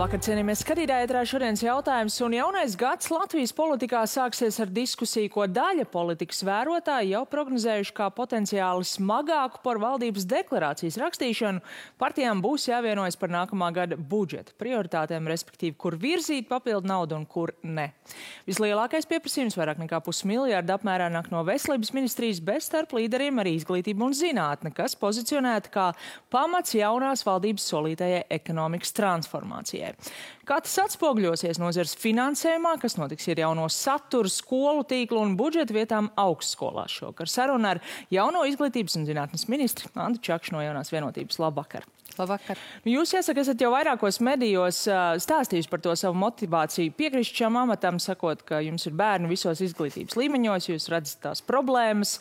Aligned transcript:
Labvakar, 0.00 0.22
cienījamies 0.24 0.62
skatītāji, 0.64 1.04
ētrā 1.04 1.22
šodienas 1.28 1.60
jautājums. 1.60 2.14
Un 2.24 2.32
jaunais 2.32 2.72
gads 2.80 3.10
Latvijas 3.12 3.50
politikā 3.52 4.00
sāksies 4.08 4.56
ar 4.64 4.70
diskusiju, 4.72 5.28
ko 5.34 5.44
daļa 5.44 5.84
politikas 5.92 6.38
vērotāji 6.48 7.10
jau 7.12 7.20
prognozējuši 7.28 7.92
kā 7.98 8.06
potenciāli 8.16 8.86
smagāku 8.88 9.60
par 9.60 9.76
valdības 9.82 10.24
deklarācijas 10.30 10.96
rakstīšanu. 11.02 11.60
Partijām 12.00 12.40
būs 12.40 12.64
jāvienojas 12.70 13.20
par 13.20 13.34
nākamā 13.34 13.68
gada 13.76 13.98
budžeta 14.00 14.56
prioritātēm, 14.56 15.28
respektīvi, 15.28 15.76
kur 15.76 15.98
virzīt 16.00 16.48
papildu 16.48 16.88
naudu 16.88 17.18
un 17.20 17.28
kur 17.28 17.52
ne. 17.60 17.90
Vislielākais 18.48 19.04
pieprasījums, 19.10 19.58
vairāk 19.60 19.84
nekā 19.84 20.00
pusmiljārda 20.08 20.78
apmērā, 20.80 21.10
nāk 21.12 21.28
no 21.28 21.44
veselības 21.44 21.92
ministrijas, 21.98 22.40
bet 22.40 22.64
starp 22.64 22.96
līderiem 22.96 23.44
arī 23.44 23.58
izglītība 23.60 24.08
un 24.08 24.16
zinātne, 24.16 24.72
kas 24.72 24.96
pozicionēta 24.96 25.76
kā 25.76 25.86
pamats 26.32 26.72
jaunās 26.80 27.28
valdības 27.28 27.68
solītajai 27.74 28.24
ekonomikas 28.40 28.96
transformācijai. 28.96 29.89
Latvijai. 29.90 30.16
Kā 30.48 30.58
tas 30.64 30.78
atspogļosies 30.82 31.60
nozars 31.62 31.94
finansējumā, 32.00 32.76
kas 32.80 32.96
notiks 32.98 33.28
ar 33.30 33.38
jauno 33.38 33.68
saturu, 33.70 34.28
skolu 34.28 34.84
tīklu 34.84 35.20
un 35.20 35.36
budžeta 35.38 35.74
vietām 35.74 36.10
augstskolās 36.16 36.90
šokar? 36.90 37.28
Saruna 37.28 37.76
ar 37.76 37.80
jauno 38.10 38.44
izglītības 38.48 38.98
un 38.98 39.06
zinātnes 39.06 39.48
ministru 39.48 39.90
Andu 39.94 40.20
Čakšu 40.20 40.56
no 40.56 40.64
jaunās 40.64 40.92
vienotības. 40.92 41.38
Labvakar! 41.38 41.86
Labvakar. 42.20 42.58
Nu, 42.84 42.92
jūs, 42.92 43.14
jāsaka, 43.14 43.42
esat 43.44 43.62
jau 43.62 43.70
vairākos 43.72 44.20
medijos 44.24 44.82
stāstījuši 45.24 45.70
par 45.72 45.82
to 45.84 45.94
savu 45.98 46.18
motivāciju 46.20 46.92
piekrist 46.96 47.36
šam 47.36 47.56
amatam, 47.60 48.00
sakot, 48.02 48.42
ka 48.46 48.60
jums 48.64 48.84
ir 48.88 48.96
bērni 48.98 49.30
visos 49.30 49.62
izglītības 49.64 50.18
līmeņos, 50.20 50.68
jūs 50.70 50.90
redzat 50.92 51.22
tās 51.24 51.44
problēmas. 51.46 52.18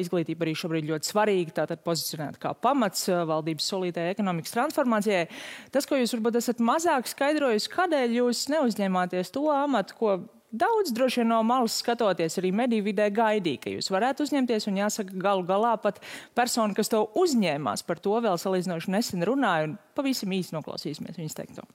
Izglītība 0.00 0.46
arī 0.46 0.56
šobrīd 0.58 0.88
ļoti 0.88 1.12
svarīga, 1.12 1.56
tātad 1.60 1.84
pozicionēta 1.84 2.40
kā 2.42 2.54
pamats 2.56 3.06
valdības 3.08 3.68
solītajai 3.74 4.14
ekonomikas 4.16 4.56
transformācijai. 4.56 5.26
Tas, 5.74 5.88
ko 5.88 6.00
jūs 6.00 6.16
varbūt 6.16 6.40
esat 6.40 6.64
mazāk 6.64 7.10
skaidrojusi, 7.10 7.72
kādēļ 7.74 8.18
jūs 8.22 8.46
neuzņēmāties 8.54 9.34
to 9.34 9.46
amatu, 9.52 9.98
ko 10.00 10.18
Daudz 10.48 10.94
droši 10.96 11.20
vien 11.20 11.28
no 11.28 11.42
malas 11.44 11.74
skatoties, 11.82 12.38
arī 12.40 12.54
mediju 12.56 12.86
vidē 12.86 13.10
gaidīja, 13.12 13.60
ka 13.60 13.72
jūs 13.74 13.90
varētu 13.92 14.24
uzņemties, 14.24 14.64
un 14.70 14.78
jāsaka, 14.80 15.18
galu 15.20 15.44
galā 15.44 15.74
pat 15.82 16.00
persona, 16.38 16.72
kas 16.76 16.88
to 16.88 17.02
uzņēmās, 17.20 17.84
par 17.84 18.00
to 18.00 18.16
vēl 18.24 18.40
salīdzinoši 18.40 18.94
nesen 18.94 19.26
runāja, 19.28 19.68
un 19.68 19.76
pavisam 19.98 20.32
īsi 20.32 20.56
noklausīsimies 20.56 21.20
viņas 21.20 21.36
teikto. 21.36 21.66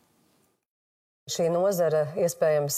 Šī 1.23 1.45
nozara 1.47 2.01
iespējams 2.19 2.77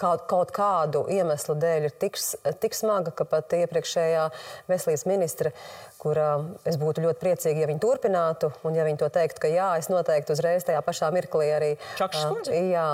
kaut, 0.00 0.24
kaut 0.26 0.50
kādu 0.50 1.04
iemeslu 1.14 1.54
dēļ 1.62 1.84
ir 1.86 1.92
tik, 1.94 2.16
tik 2.58 2.74
smaga, 2.74 3.12
ka 3.14 3.22
pat 3.22 3.54
iepriekšējā 3.54 4.24
veselības 4.66 5.04
ministra, 5.06 5.52
kur 6.02 6.18
es 6.66 6.74
būtu 6.80 7.04
ļoti 7.04 7.22
priecīga, 7.22 7.62
ja 7.62 7.68
viņi 7.70 7.82
turpinātu, 7.84 8.50
un 8.66 8.74
ja 8.74 8.82
viņi 8.82 8.98
to 8.98 9.06
teiktu, 9.14 9.44
ka 9.44 9.52
jā, 9.52 9.68
es 9.78 9.86
noteikti 9.94 10.34
uzreiz 10.34 10.66
tajā 10.66 10.82
pašā 10.82 11.12
mirklī 11.14 11.52
arī. 11.54 11.70
Čakšs, 12.02 12.50
jā, 12.50 12.88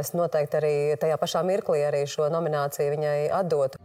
es 0.00 0.14
noteikti 0.16 0.60
arī 0.62 0.74
tajā 1.04 1.20
pašā 1.20 1.44
mirklī 1.44 1.84
arī 1.90 2.06
šo 2.08 2.32
nomināciju 2.32 2.96
viņai 2.96 3.18
atdotu. 3.42 3.76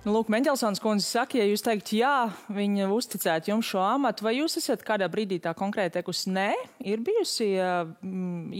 Nu, 0.00 0.14
lūk, 0.14 0.30
Mendelsons 0.32 0.80
kundze 0.80 1.04
saka, 1.04 1.36
ja 1.36 1.44
jūs 1.44 1.60
teikt, 1.60 1.90
jā, 1.92 2.30
viņa 2.56 2.86
uzticētu 2.96 3.50
jums 3.50 3.68
šo 3.68 3.82
amatu, 3.84 4.24
vai 4.24 4.32
jūs 4.38 4.54
esat 4.56 4.80
kādā 4.86 5.04
brīdī 5.12 5.36
tā 5.44 5.52
konkrēti 5.52 5.98
teikusi, 5.98 6.30
nē, 6.32 6.46
ir 6.88 7.02
bijusi 7.04 7.50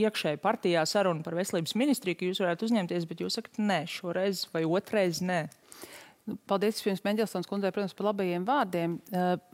iekšēji 0.02 0.41
partijā 0.42 0.83
saruna 0.84 1.24
par 1.24 1.38
veselības 1.38 1.72
ministriju, 1.80 2.18
ka 2.20 2.28
jūs 2.28 2.42
varētu 2.44 2.68
uzņemties, 2.68 3.06
bet 3.08 3.22
jūs 3.24 3.38
sakat, 3.38 3.56
nē, 3.56 3.78
šoreiz 3.88 4.42
vai 4.52 4.66
otrreiz 4.68 5.22
nē. 5.24 5.38
Nu, 6.28 6.36
paldies 6.50 6.84
jums, 6.84 7.00
Mendelsons 7.08 7.48
kundzei, 7.48 7.72
protams, 7.72 7.96
par 7.96 8.11
labajiem 8.11 8.44
vārdiem. 8.44 9.00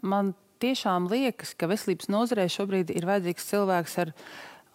Man 0.02 0.34
tiešām 0.58 1.06
liekas, 1.12 1.54
ka 1.54 1.70
veselības 1.70 2.10
nozarē 2.10 2.48
šobrīd 2.50 2.90
ir 2.98 3.06
vajadzīgs 3.06 3.46
cilvēks 3.52 3.98
ar 4.02 4.16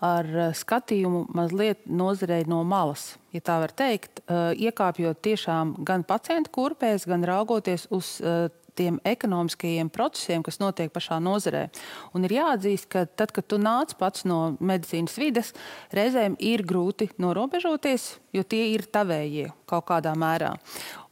ar 0.01 0.27
eh, 0.27 0.53
skatījumu 0.57 1.27
mazliet 1.37 1.85
nozarei 1.85 2.43
no 2.49 2.63
malas, 2.67 3.15
ja 3.35 3.41
tā 3.45 3.59
var 3.61 3.73
teikt, 3.77 4.23
eh, 4.25 4.65
iekāpjot 4.67 5.21
tiešām 5.23 5.75
gan 5.85 6.03
pacientu 6.07 6.51
kurpēs, 6.57 7.07
gan 7.09 7.25
raugoties 7.27 7.87
uz 7.93 8.17
eh, 8.25 8.49
tiem 8.75 8.97
ekonomiskajiem 9.05 9.89
procesiem, 9.93 10.43
kas 10.43 10.57
notiek 10.61 10.89
pašā 10.93 11.19
nozarē. 11.21 11.65
Un 12.15 12.25
ir 12.25 12.37
jāatzīst, 12.37 12.87
ka 12.89 13.03
tad, 13.05 13.33
kad 13.35 13.45
tu 13.51 13.59
nāc 13.61 13.93
pats 13.99 14.23
no 14.25 14.55
medicīnas 14.63 15.17
vides, 15.19 15.51
reizēm 15.93 16.37
ir 16.39 16.63
grūti 16.65 17.09
norobežoties, 17.21 18.15
jo 18.33 18.45
tie 18.47 18.71
ir 18.71 18.87
tavējie 18.87 19.51
kaut 19.69 19.89
kādā 19.91 20.15
mērā. 20.15 20.55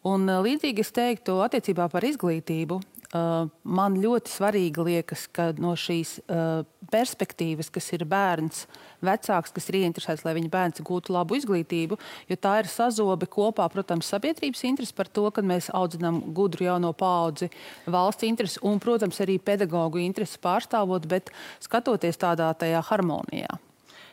Un 0.08 0.24
līdzīgi 0.24 0.86
es 0.86 0.96
teiktu 0.96 1.36
attiecībā 1.44 1.90
par 1.92 2.08
izglītību. 2.08 2.80
Uh, 3.10 3.48
man 3.66 3.96
ļoti 3.98 4.30
svarīgi 4.30 4.84
liekas, 4.86 5.24
ka 5.34 5.48
no 5.58 5.72
šīs 5.74 6.20
uh, 6.30 6.62
perspektīvas, 6.94 7.72
kas 7.74 7.88
ir 7.98 8.04
bērns, 8.06 8.68
vecāks, 9.02 9.54
kas 9.56 9.70
ir 9.72 9.80
ieinteresēts, 9.80 10.22
lai 10.28 10.36
viņa 10.38 10.52
bērns 10.54 10.84
gūtu 10.86 11.16
labu 11.16 11.40
izglītību, 11.40 11.98
jo 12.30 12.38
tā 12.38 12.52
ir 12.62 12.70
sazobe 12.70 13.26
kopā, 13.26 13.66
protams, 13.74 14.12
sabiedrības 14.14 14.62
interesi 14.70 14.94
par 14.94 15.10
to, 15.10 15.26
ka 15.34 15.42
mēs 15.42 15.72
audzinām 15.74 16.20
gudru 16.38 16.68
jauno 16.68 16.92
paudzi, 16.94 17.50
valsts 17.90 18.28
interesi 18.30 18.62
un, 18.62 18.78
protams, 18.84 19.18
arī 19.26 19.40
pedagoģu 19.42 20.06
interesi 20.06 20.38
pārstāvot, 20.46 21.10
bet 21.10 21.34
skatoties 21.66 22.22
tādā 22.22 22.52
tajā 22.62 22.84
harmonijā. 22.92 23.58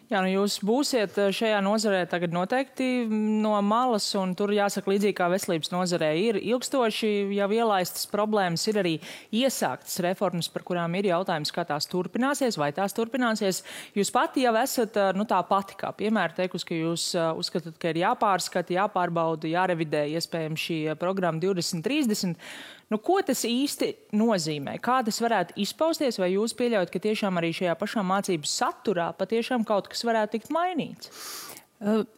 Jā, 0.07 0.21
nu 0.23 0.29
jūs 0.31 0.61
būsiet 0.63 1.17
eh, 1.19 1.33
šajā 1.35 1.59
nozarē 1.67 2.05
tagad 2.07 2.31
noteikti 2.31 3.09
no 3.11 3.57
malas, 3.67 4.05
un 4.15 4.37
tur 4.39 4.53
jāsaka, 4.55 4.93
līdzīgi 4.93 5.17
kā 5.19 5.27
veselības 5.33 5.73
nozarē 5.73 6.13
ir 6.21 6.39
ilgstoši 6.39 7.11
jau 7.35 7.49
ielaistas 7.57 8.07
problēmas, 8.13 8.69
ir 8.71 8.79
arī 8.85 8.93
iesāktas 9.35 9.99
reformas, 10.07 10.47
par 10.53 10.63
kurām 10.69 10.95
ir 10.95 11.09
jautājums, 11.11 11.51
kā 11.51 11.65
tās 11.67 11.91
turpināsies, 11.91 12.55
vai 12.55 12.71
tās 12.77 12.95
turpināsies. 12.95 13.65
Jūs 13.99 14.15
pati 14.15 14.47
jau 14.47 14.55
esat 14.63 14.95
eh, 14.95 15.11
nu, 15.19 15.27
tā 15.27 15.43
pati, 15.51 15.75
kā 15.83 15.91
piemēra 15.99 16.39
teikusi, 16.39 16.71
ka 16.71 16.79
jūs 16.79 17.09
eh, 17.19 17.27
uzskatāt, 17.43 17.75
ka 17.83 17.91
ir 17.91 18.05
jāpārskata, 18.05 18.79
jāpārbauda, 18.79 19.51
jārevidē 19.51 20.07
iespējams 20.15 20.71
šī 20.71 20.81
programma 21.03 21.43
2030. 21.43 22.39
Nu, 22.87 23.01
ko 23.03 23.17
tas 23.27 23.41
īsti 23.43 23.89
nozīmē? 24.15 24.77
Kā 24.79 25.01
tas 25.03 25.17
varētu 25.19 25.57
izpausties, 25.59 26.21
vai 26.23 26.29
jūs 26.37 26.53
pieļaujat, 26.55 26.93
ka 26.95 27.01
tiešām 27.03 27.41
arī 27.41 27.51
šajā 27.57 27.73
pašā 27.81 28.05
mācību 28.07 28.47
saturā 28.47 29.09
patiešām 29.19 29.65
kaut 29.67 29.89
kas 29.91 29.96
varētu 30.05 30.37
tikt 30.37 30.53
mainīts? 30.55 31.13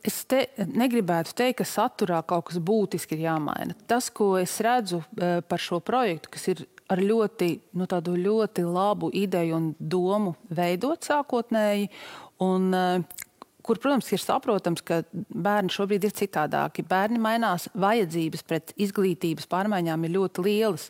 Es 0.06 0.20
te 0.30 0.44
negribētu 0.62 1.34
teikt, 1.38 1.60
ka 1.60 1.66
saturā 1.66 2.20
kaut 2.26 2.46
kas 2.50 2.60
būtiski 2.62 3.16
ir 3.16 3.24
jāmaina. 3.26 3.74
Tas, 3.90 4.06
ko 4.14 4.36
es 4.38 4.54
redzu 4.62 5.02
par 5.50 5.62
šo 5.62 5.80
projektu, 5.82 6.30
kas 6.34 6.46
ir 6.54 6.62
ar 6.88 7.02
ļoti, 7.02 7.48
nu, 7.76 7.88
ļoti 7.88 8.64
labu 8.64 9.10
ideju 9.12 9.56
un 9.56 9.66
domu 9.78 10.36
veidot 10.48 11.04
sākotnēji, 11.04 11.90
un 12.44 12.70
kur, 13.68 13.80
protams, 13.82 14.08
ir 14.14 14.22
saprotams, 14.22 14.82
ka 14.86 15.02
bērni 15.12 15.72
šobrīd 15.74 16.06
ir 16.08 16.14
citādāki. 16.16 16.86
Bērni 16.88 17.20
mainās, 17.20 17.68
vajadzības 17.76 18.44
pret 18.48 18.72
izglītības 18.80 19.48
pārmaiņām 19.50 20.06
ir 20.08 20.14
ļoti 20.16 20.44
lielas. 20.46 20.88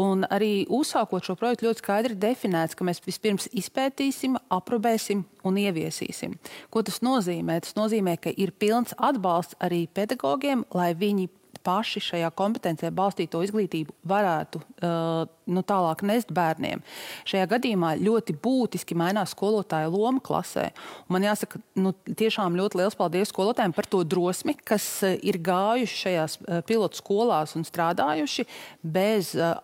Un 0.00 0.24
arī 0.32 0.66
uzsākot 0.72 1.24
šo 1.24 1.36
projektu, 1.40 1.66
ļoti 1.68 1.82
skaidri 1.82 2.20
definēts, 2.20 2.76
ka 2.76 2.84
mēs 2.88 3.02
vispirms 3.04 3.48
izpētīsim, 3.56 4.38
aprobēsim 4.52 5.24
un 5.48 5.58
ieviesīsim. 5.60 6.36
Ko 6.72 6.84
tas 6.84 7.00
nozīmē? 7.04 7.58
Tas 7.64 7.76
nozīmē, 7.76 8.16
ka 8.20 8.32
ir 8.32 8.52
pilns 8.52 8.96
atbalsts 8.96 9.58
arī 9.64 9.86
pedagogiem, 9.92 10.64
lai 10.76 10.92
viņi 10.96 11.28
paši 11.66 12.02
šajā 12.04 12.30
kompetencijā 12.36 12.90
balstīto 12.94 13.42
izglītību 13.46 13.94
varētu 14.10 14.60
uh, 14.60 15.24
nu, 15.50 15.64
tālāk 15.66 16.04
nest 16.08 16.32
bērniem. 16.34 16.82
Šajā 17.28 17.48
gadījumā 17.54 17.94
ļoti 18.00 18.36
būtiski 18.42 18.96
mainās 18.98 19.34
skolotāja 19.34 19.90
loma 19.92 20.22
klasē. 20.24 20.70
Un 21.06 21.16
man 21.18 21.28
jāsaka, 21.28 21.60
nu, 21.80 21.94
tiešām 22.06 22.56
ļoti 22.60 22.80
liels 22.82 22.98
paldies 22.98 23.32
skolotājiem 23.32 23.74
par 23.76 23.88
to 23.90 24.04
drosmi, 24.04 24.56
kas 24.56 24.86
uh, 25.06 25.16
ir 25.20 25.40
gājuši 25.44 26.00
šajās 26.06 26.38
uh, 26.40 26.62
pilotu 26.66 27.02
skolās 27.02 27.56
un 27.58 27.68
strādājuši 27.68 28.48
bez. 28.82 29.34
Uh, 29.38 29.58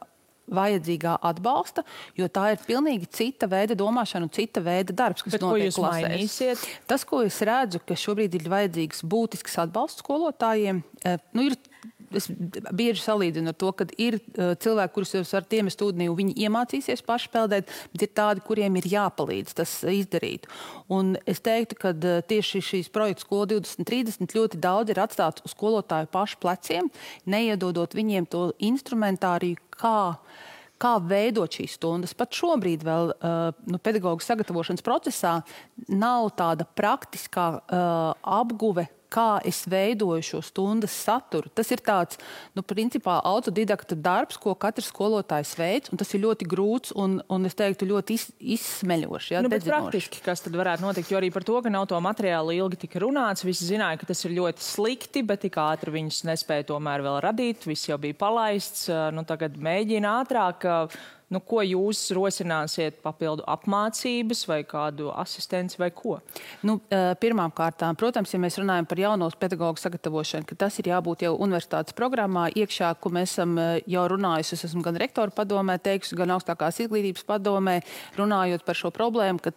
vajadzīgā 0.46 1.16
atbalsta, 1.26 1.82
jo 2.18 2.28
tā 2.30 2.52
ir 2.54 2.62
pilnīgi 2.66 3.08
cita 3.18 3.48
veida 3.50 3.76
domāšana 3.78 4.28
un 4.28 4.32
cita 4.34 4.62
veida 4.64 4.94
darbs, 4.96 5.24
kas 5.24 5.36
Bet 5.36 5.44
notiek 5.44 5.74
klasēs. 5.74 6.64
Tas, 6.88 7.06
ko 7.08 7.22
es 7.26 7.38
redzu, 7.46 7.82
ka 7.86 7.98
šobrīd 7.98 8.36
ir 8.38 8.48
vajadzīgs 8.52 9.02
būtisks 9.06 9.58
atbalsts 9.64 10.04
skolotājiem, 10.04 10.82
nu, 11.34 11.48
ir 11.48 11.58
es 12.16 12.28
bieži 12.30 13.02
salīdzinu 13.02 13.52
ar 13.52 13.56
to, 13.58 13.72
ka 13.76 13.86
ir 14.00 14.18
uh, 14.18 14.54
cilvēki, 14.62 14.94
kurus 14.94 15.14
jūs 15.16 15.34
varat 15.36 15.56
iemest 15.58 15.82
ūdenī, 15.82 16.08
un 16.10 16.18
viņi 16.20 16.36
iemācīsies 16.46 17.04
paši 17.06 17.30
peldēt, 17.34 17.70
bet 17.92 18.06
ir 18.06 18.12
tādi, 18.16 18.44
kuriem 18.46 18.78
ir 18.80 18.88
jāpalīdz 18.92 19.56
tas 19.60 19.76
izdarīt. 19.90 20.48
Un 20.92 21.14
es 21.28 21.42
teiktu, 21.44 21.78
ka 21.82 21.94
uh, 21.94 22.18
tieši 22.26 22.64
šīs 22.70 22.90
projekta 22.94 23.26
skola 23.26 23.50
2030 23.56 24.36
ļoti 24.38 24.60
daudz 24.62 24.94
ir 24.94 25.02
atstāts 25.02 25.46
uz 25.46 25.54
skolotāju 25.56 26.10
pašu 26.12 26.40
pleciem, 26.42 26.90
neiedodot 27.26 27.96
viņiem 27.96 28.28
to 28.30 28.50
instrumentāriju, 28.72 29.62
kā 29.76 29.96
kā 30.82 30.96
veidot 31.00 31.52
šīs 31.56 31.76
stundas. 31.78 32.14
Pat 32.16 32.36
šobrīd, 32.36 32.84
vēl 32.86 33.12
uh, 33.14 33.48
nu, 33.70 33.80
pedagoģa 33.80 34.26
sagatavošanas 34.26 34.84
procesā, 34.84 35.38
nav 35.88 36.28
tāda 36.36 36.66
praktiskā 36.76 37.46
uh, 37.56 38.12
apguve 38.20 38.86
kā 39.12 39.38
es 39.46 39.62
veidoju 39.70 40.24
šo 40.24 40.40
stundas 40.44 40.94
saturu. 41.06 41.50
Tas 41.54 41.70
ir 41.74 41.82
tāds, 41.84 42.20
nu, 42.56 42.64
principā, 42.66 43.18
autodidakta 43.26 43.96
darbs, 43.98 44.38
ko 44.40 44.54
katrs 44.58 44.90
skolotājs 44.92 45.54
veids, 45.58 45.92
un 45.92 46.00
tas 46.00 46.12
ir 46.14 46.22
ļoti 46.24 46.48
grūts 46.50 46.94
un, 46.98 47.18
un 47.32 47.48
es 47.48 47.56
teiktu, 47.58 47.88
ļoti 47.90 48.16
iz, 48.18 48.26
izsmeļošs. 48.56 49.32
Ja, 49.34 49.42
nu, 49.44 49.50
praktiski, 49.52 50.22
kas 50.24 50.44
tad 50.44 50.56
varētu 50.58 50.86
notikt? 50.86 51.10
Jo 51.12 51.20
arī 51.20 51.32
par 51.34 51.46
to, 51.46 51.58
ka 51.64 51.72
nav 51.72 51.88
to 51.90 52.00
materiālu 52.02 52.54
ilgi 52.56 52.82
tika 52.86 53.02
runāts, 53.02 53.46
visi 53.46 53.68
zināja, 53.68 54.00
ka 54.00 54.10
tas 54.10 54.24
ir 54.26 54.36
ļoti 54.36 54.64
slikti, 54.64 55.24
bet 55.26 55.44
tik 55.46 55.58
ātri 55.62 55.94
viņus 55.98 56.24
nespēja 56.28 56.70
tomēr 56.72 57.04
vēl 57.06 57.20
radīt. 57.24 57.68
Viss 57.68 57.90
jau 57.90 57.98
bija 58.02 58.18
palaists, 58.18 58.88
nu, 59.14 59.26
tagad 59.28 59.58
mēģina 59.62 60.20
ātrāk. 60.22 60.68
Nu, 61.26 61.40
ko 61.42 61.58
jūs 61.66 62.04
rosināsiet, 62.14 63.00
papildu 63.02 63.42
apmācības 63.50 64.44
vai 64.46 64.60
kādu 64.62 65.08
asistenci 65.10 65.80
vai 65.80 65.88
ko? 65.90 66.20
Nu, 66.62 66.76
Pirmkārt, 67.18 67.82
protams, 67.98 68.30
ja 68.30 68.38
mēs 68.38 68.60
runājam 68.60 68.86
par 68.86 69.00
jaunos 69.02 69.34
pedagoģu 69.40 69.82
sagatavošanu, 69.82 70.54
tas 70.58 70.78
ir 70.78 70.92
jābūt 70.92 71.24
jau 71.26 71.32
universitātes 71.34 71.96
programmā 71.98 72.46
iekšā, 72.54 72.92
ko 73.02 73.10
mēs 73.16 73.34
esam 73.34 73.58
jau 73.90 74.04
runājuši. 74.12 74.54
Es 74.54 74.68
esmu 74.68 74.84
gan 74.86 75.00
rektoru 75.02 75.34
padomē, 75.34 75.80
teikusi, 75.82 76.14
gan 76.18 76.36
augstākās 76.36 76.78
izglītības 76.84 77.26
padomē, 77.26 77.80
runājot 78.18 78.62
par 78.66 78.78
šo 78.78 78.92
problēmu, 78.94 79.42
ka 79.42 79.50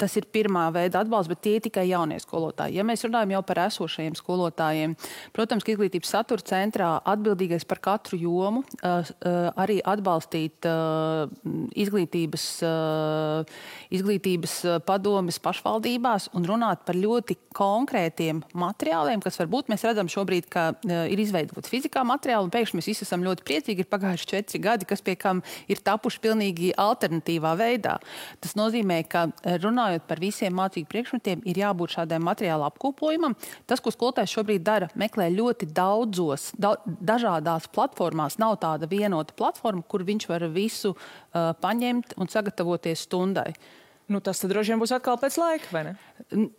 tas 0.00 0.16
ir 0.18 0.28
pirmā 0.34 0.66
veida 0.74 1.00
atbalsts, 1.00 1.30
bet 1.30 1.42
tie 1.46 1.56
ir 1.56 1.64
tikai 1.64 1.86
jaunie 1.88 2.18
skolotāji. 2.20 2.76
Ja 2.76 2.84
mēs 2.84 3.06
runājam 3.06 3.36
jau 3.36 3.42
par 3.46 3.62
esošajiem 3.68 4.16
skolotājiem, 4.18 4.96
protams, 5.36 5.64
ka 5.64 5.72
izglītības 5.72 6.12
satura 6.12 6.44
centrā 6.44 6.92
atbildīgais 7.08 7.64
par 7.70 7.80
katru 7.84 8.18
jomu 8.20 8.64
arī 8.84 9.78
atbalstīt 9.80 10.66
izglītības, 11.74 12.46
izglītības 13.94 14.54
padomes 14.86 15.40
pašvaldībās 15.42 16.30
un 16.38 16.46
runāt 16.46 16.84
par 16.86 16.98
ļoti 16.98 17.36
konkrētiem 17.56 18.42
materiāliem, 18.54 19.22
kas 19.22 19.38
varbūt 19.40 19.70
mēs 19.72 19.84
redzam 19.86 20.10
šobrīd, 20.10 20.46
ka 20.50 20.66
ir 20.86 21.20
izveidot 21.20 21.66
fizikā 21.70 22.04
materiāli, 22.06 22.46
un 22.46 22.54
pēkšņi 22.54 22.78
mēs 22.78 22.90
visi 22.92 23.04
esam 23.06 23.24
ļoti 23.26 23.44
priecīgi, 23.46 23.84
ir 23.84 23.90
pagājuši 23.90 24.30
četri 24.30 24.62
gadi, 24.62 24.88
kas 24.88 25.02
pie 25.04 25.16
kam 25.18 25.42
ir 25.70 25.82
tapuši 25.82 26.22
pilnīgi 26.22 26.72
alternatīvā 26.78 27.54
veidā. 27.58 27.96
Tas 28.42 28.54
nozīmē, 28.58 29.00
ka 29.10 29.26
runājot 29.64 30.06
par 30.08 30.22
visiem 30.22 30.54
mācību 30.58 30.90
priekšmetiem, 30.92 31.42
ir 31.50 31.62
jābūt 31.64 31.96
šādam 31.98 32.24
materiālu 32.28 32.68
apkopojumam. 32.68 33.36
Tas, 33.66 33.82
ko 33.82 33.92
skolotājs 33.94 34.36
šobrīd 34.36 34.64
dara, 34.66 34.90
meklē 34.98 35.30
ļoti 35.34 35.70
daudzos, 35.74 36.50
da, 36.58 36.76
dažādās 36.86 37.66
platformās. 37.74 38.38
Nav 38.42 38.60
tāda 38.62 38.88
vienota 38.90 39.34
platforma, 39.36 39.82
kur 39.82 40.06
viņš 40.06 40.30
var 40.30 40.46
visu 40.54 40.94
uh, 40.94 41.50
paņemt 41.60 42.16
un 42.20 42.30
sagatavoties 42.30 43.06
stundai. 43.08 43.50
Nu, 44.10 44.18
tas 44.24 44.42
droši 44.42 44.74
vien 44.74 44.82
būs 44.82 44.92
atkal 44.96 45.18
pēc 45.22 45.38
laika, 45.38 45.70
vai 45.70 45.84
ne? 45.86 45.96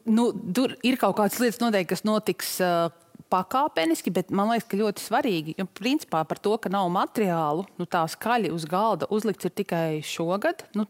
Nu, 0.07 0.29
tur 0.55 0.77
ir 0.87 0.95
kaut 1.01 1.17
kādas 1.19 1.39
lietas, 1.43 1.59
noteikti, 1.59 1.89
kas 1.91 2.05
notiks 2.07 2.53
uh, 2.63 2.93
pakāpeniski, 3.31 4.11
bet 4.13 4.31
man 4.35 4.51
liekas, 4.51 4.67
ka 4.69 4.79
ļoti 4.79 5.03
svarīgi, 5.03 5.55
jo 5.59 5.65
principā 5.77 6.23
par 6.27 6.39
to, 6.43 6.53
ka 6.61 6.71
nav 6.71 6.89
materiālu, 6.93 7.65
nu, 7.79 7.87
tā 7.89 8.03
skaļi 8.11 8.51
uz 8.53 8.65
galda 8.69 9.07
uzlikts 9.13 9.47
ir 9.47 9.53
tikai 9.61 10.01
šogad, 10.05 10.65
nu, 10.77 10.85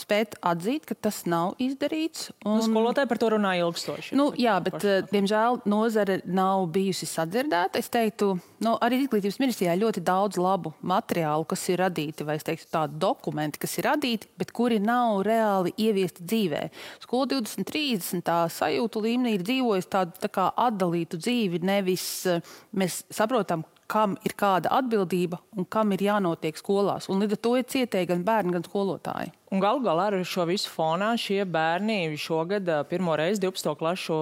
spēt 0.00 0.38
atzīt, 0.40 0.86
ka 0.88 0.96
tas 1.08 1.22
nav 1.28 1.56
izdarīts. 1.62 2.30
Nu, 2.42 2.54
un... 2.54 2.60
Nu, 2.62 2.68
skolotāji 2.68 3.10
par 3.10 3.20
to 3.22 3.32
runā 3.34 3.54
ilgstoši. 3.60 4.16
Nu, 4.18 4.30
jā, 4.38 4.56
bet, 4.64 4.84
diemžēl, 5.12 5.62
nozare 5.68 6.20
nav 6.24 6.66
bijusi 6.72 7.08
sadzirdēta. 7.10 7.82
Es 7.82 7.92
teiktu, 7.92 8.34
nu, 8.62 8.76
arī 8.80 9.02
izglītības 9.02 9.40
ministrijā 9.42 9.76
ļoti 9.80 10.04
daudz 10.06 10.38
labu 10.40 10.72
materiālu, 10.80 11.44
kas 11.50 11.66
ir 11.72 11.82
radīti, 11.82 12.24
vai 12.24 12.38
teiktu, 12.38 12.70
tādu 12.72 12.98
dokumenti, 13.02 13.60
kas 13.62 13.76
ir 13.80 13.90
radīti, 13.90 14.30
bet 14.38 14.54
kuri 14.54 14.78
nav 14.82 15.24
reāli 15.26 15.74
ieviesti 15.76 16.24
dzīvē. 16.24 16.62
Skola 17.02 17.28
2030. 17.34 18.22
tā 18.24 18.40
sajūtu 18.52 19.02
līmenī 19.02 19.36
ir 19.36 19.46
dzīvojusi 19.46 19.92
tādu 19.92 20.16
tā 20.22 20.30
kā 20.32 20.48
atdalītu 20.56 21.20
dzīvi. 21.20 21.62
Ne 21.66 21.82
nevis 21.82 22.06
eh, 22.28 22.42
mēs 22.76 23.02
saprotam, 23.12 23.64
kam 23.92 24.16
ir 24.24 24.32
kāda 24.38 24.70
atbildība 24.72 25.38
un 25.58 25.66
kam 25.68 25.92
ir 25.92 26.06
jānotiek 26.06 26.56
skolās. 26.56 27.10
Un 27.12 27.20
līdz 27.20 27.36
ar 27.36 27.40
to 27.44 27.52
ir 27.58 27.68
cietēji 27.68 28.08
gan 28.08 28.24
bērni, 28.24 28.54
gan 28.56 28.64
skolotāji. 28.64 29.32
Un 29.52 29.60
galu 29.60 29.82
galā 29.84 30.06
ar 30.08 30.16
šo 30.24 30.46
visu 30.48 30.70
fonā 30.72 31.10
šie 31.20 31.42
bērni 31.44 32.16
šogad 32.16 32.70
pirmo 32.88 33.12
reizi 33.20 33.42
12. 33.44 33.74
klašu 33.76 34.16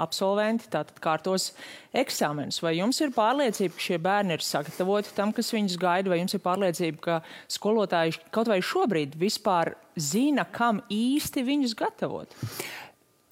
absolventi 0.00 0.70
tātad 0.72 0.96
kārtos 1.04 1.50
eksāmenus. 1.92 2.62
Vai 2.64 2.78
jums 2.78 3.02
ir 3.04 3.12
pārliecība, 3.16 3.76
ka 3.76 3.86
šie 3.90 4.00
bērni 4.00 4.38
ir 4.38 4.46
sagatavoti 4.46 5.12
tam, 5.16 5.34
kas 5.36 5.52
viņus 5.52 5.76
gaida, 5.80 6.12
vai 6.12 6.22
jums 6.22 6.36
ir 6.36 6.44
pārliecība, 6.44 7.04
ka 7.04 7.20
skolotāji 7.52 8.16
kaut 8.32 8.48
vai 8.48 8.62
šobrīd 8.64 9.20
vispār 9.20 9.74
zina, 10.00 10.48
kam 10.48 10.80
īsti 10.88 11.44
viņus 11.44 11.76
gatavot? 11.76 12.38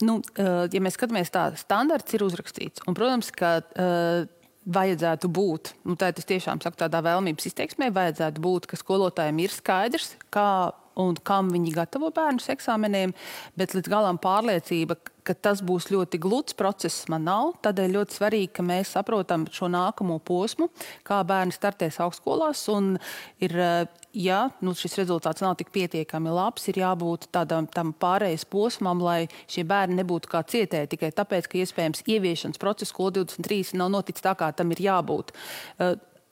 Nu, 0.04 0.20
ja 0.36 0.80
mēs 0.84 0.94
skatāmies 0.94 1.32
tā, 1.34 1.48
standarts 1.58 2.14
ir 2.14 2.22
uzrakstīts. 2.22 2.84
Un, 2.86 2.94
protams, 2.94 3.32
ka 3.34 3.56
uh, 3.64 4.28
vajadzētu 4.68 5.30
būt, 5.32 5.72
nu, 5.88 5.96
tā 5.98 6.10
es 6.12 6.28
tiešām 6.28 6.60
saku 6.62 6.80
tādā 6.82 7.00
vēlmības 7.04 7.48
izteiksmē, 7.50 7.88
vajadzētu 7.94 8.42
būt, 8.44 8.68
ka 8.68 8.78
skolotājiem 8.80 9.40
ir 9.44 9.54
skaidrs, 9.54 10.12
kā 10.34 10.48
un 10.98 11.18
kam 11.24 11.52
viņi 11.54 11.74
gatavo 11.76 12.10
bērnus 12.14 12.50
eksāmeniem, 12.54 13.14
bet 13.58 13.76
līdz 13.76 13.92
galam 13.92 14.18
pārliecība, 14.22 14.98
ka 15.28 15.36
tas 15.36 15.60
būs 15.64 15.90
ļoti 15.92 16.20
gluds 16.22 16.56
process, 16.56 17.04
man 17.12 17.26
nav. 17.28 17.52
Tādēļ 17.64 17.94
ļoti 17.98 18.16
svarīgi, 18.16 18.50
ka 18.56 18.64
mēs 18.64 18.94
saprotam 18.96 19.44
šo 19.52 19.68
nākamo 19.72 20.16
posmu, 20.24 20.70
kā 21.06 21.20
bērni 21.28 21.52
startēs 21.54 22.00
augstskolās. 22.04 22.64
Ir, 23.44 23.54
ja 24.16 24.40
nu, 24.64 24.74
šis 24.78 24.96
rezultāts 25.02 25.44
nav 25.44 25.58
tik 25.60 25.72
pietiekami 25.74 26.32
labs, 26.32 26.64
ir 26.72 26.80
jābūt 26.80 27.28
tādam 27.34 27.92
pārējais 28.00 28.48
posmam, 28.48 29.04
lai 29.04 29.28
šie 29.50 29.66
bērni 29.68 30.00
nebūtu 30.00 30.32
kā 30.32 30.42
cietēji 30.48 30.94
tikai 30.96 31.12
tāpēc, 31.16 31.50
ka 31.50 31.60
iespējams 31.60 32.06
ieviešanas 32.08 32.60
process, 32.62 32.94
ko 32.96 33.12
23 33.12 33.76
nav 33.78 33.92
noticis 33.98 34.24
tā, 34.24 34.32
kā 34.38 34.50
tam 34.56 34.72
ir 34.72 34.86
jābūt. 34.88 35.36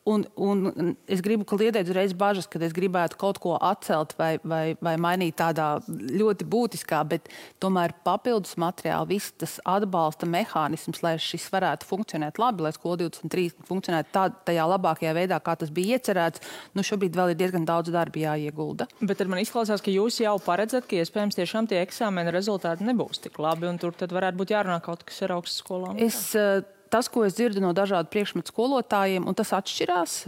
Un, 0.06 0.23
un 0.38 0.93
es 1.11 1.19
gribu 1.25 1.43
kliedēt 1.49 1.88
uzreiz 1.91 2.12
bažas, 2.14 2.47
ka 2.47 2.61
es 2.62 2.75
gribētu 2.75 3.19
kaut 3.19 3.41
ko 3.43 3.56
atcelt 3.58 4.12
vai, 4.14 4.37
vai, 4.47 4.76
vai 4.79 4.93
mainīt 5.03 5.35
tādā 5.41 5.81
ļoti 5.91 6.47
būtiskā, 6.47 7.00
bet 7.11 7.26
tomēr 7.62 7.91
papildus 8.06 8.55
materiāli, 8.62 9.17
viss 9.17 9.35
tas 9.35 9.56
atbalsta 9.67 10.29
mehānisms, 10.31 11.03
lai 11.03 11.17
šis 11.19 11.49
varētu 11.50 11.88
funkcionēt 11.91 12.38
labi, 12.38 12.62
lai 12.69 12.73
skola 12.76 13.00
23 13.03 13.67
funkcionētu 13.67 14.14
tā, 14.14 14.29
tajā 14.47 14.69
labākajā 14.76 15.17
veidā, 15.17 15.41
kā 15.43 15.56
tas 15.58 15.75
bija 15.75 15.99
iecerēts. 15.99 16.44
Nu, 16.79 16.87
šobrīd 16.87 17.19
vēl 17.19 17.35
ir 17.35 17.41
diezgan 17.43 17.67
daudz 17.67 17.91
darba 17.91 18.23
jāiegulda. 18.23 18.87
Bet 19.03 19.26
man 19.26 19.43
izklausās, 19.43 19.82
ka 19.82 19.91
jūs 19.91 20.20
jau 20.23 20.37
paredzat, 20.47 20.87
ka 20.87 21.03
iespējams 21.03 21.41
tiešām 21.41 21.67
tie 21.67 21.82
eksāmena 21.82 22.31
rezultāti 22.31 22.87
nebūs 22.87 23.26
tik 23.26 23.43
labi, 23.43 23.67
un 23.67 23.82
tur 23.82 23.99
tad 23.99 24.14
varētu 24.14 24.38
būt 24.38 24.55
jārunā 24.55 24.79
kaut 24.87 25.03
kas 25.11 25.19
ar 25.26 25.35
augstu 25.41 25.64
skolām. 25.64 25.99
Es, 25.99 26.23
uh, 26.38 26.62
tas, 26.92 27.08
ko 27.12 27.24
es 27.26 27.36
dzirdu 27.38 27.62
no 27.64 27.72
dažādu 27.76 28.10
priekšmetu 28.12 28.52
skolotājiem, 28.52 29.26
un 29.28 29.36
tas 29.36 29.52
atšķirās. 29.56 30.19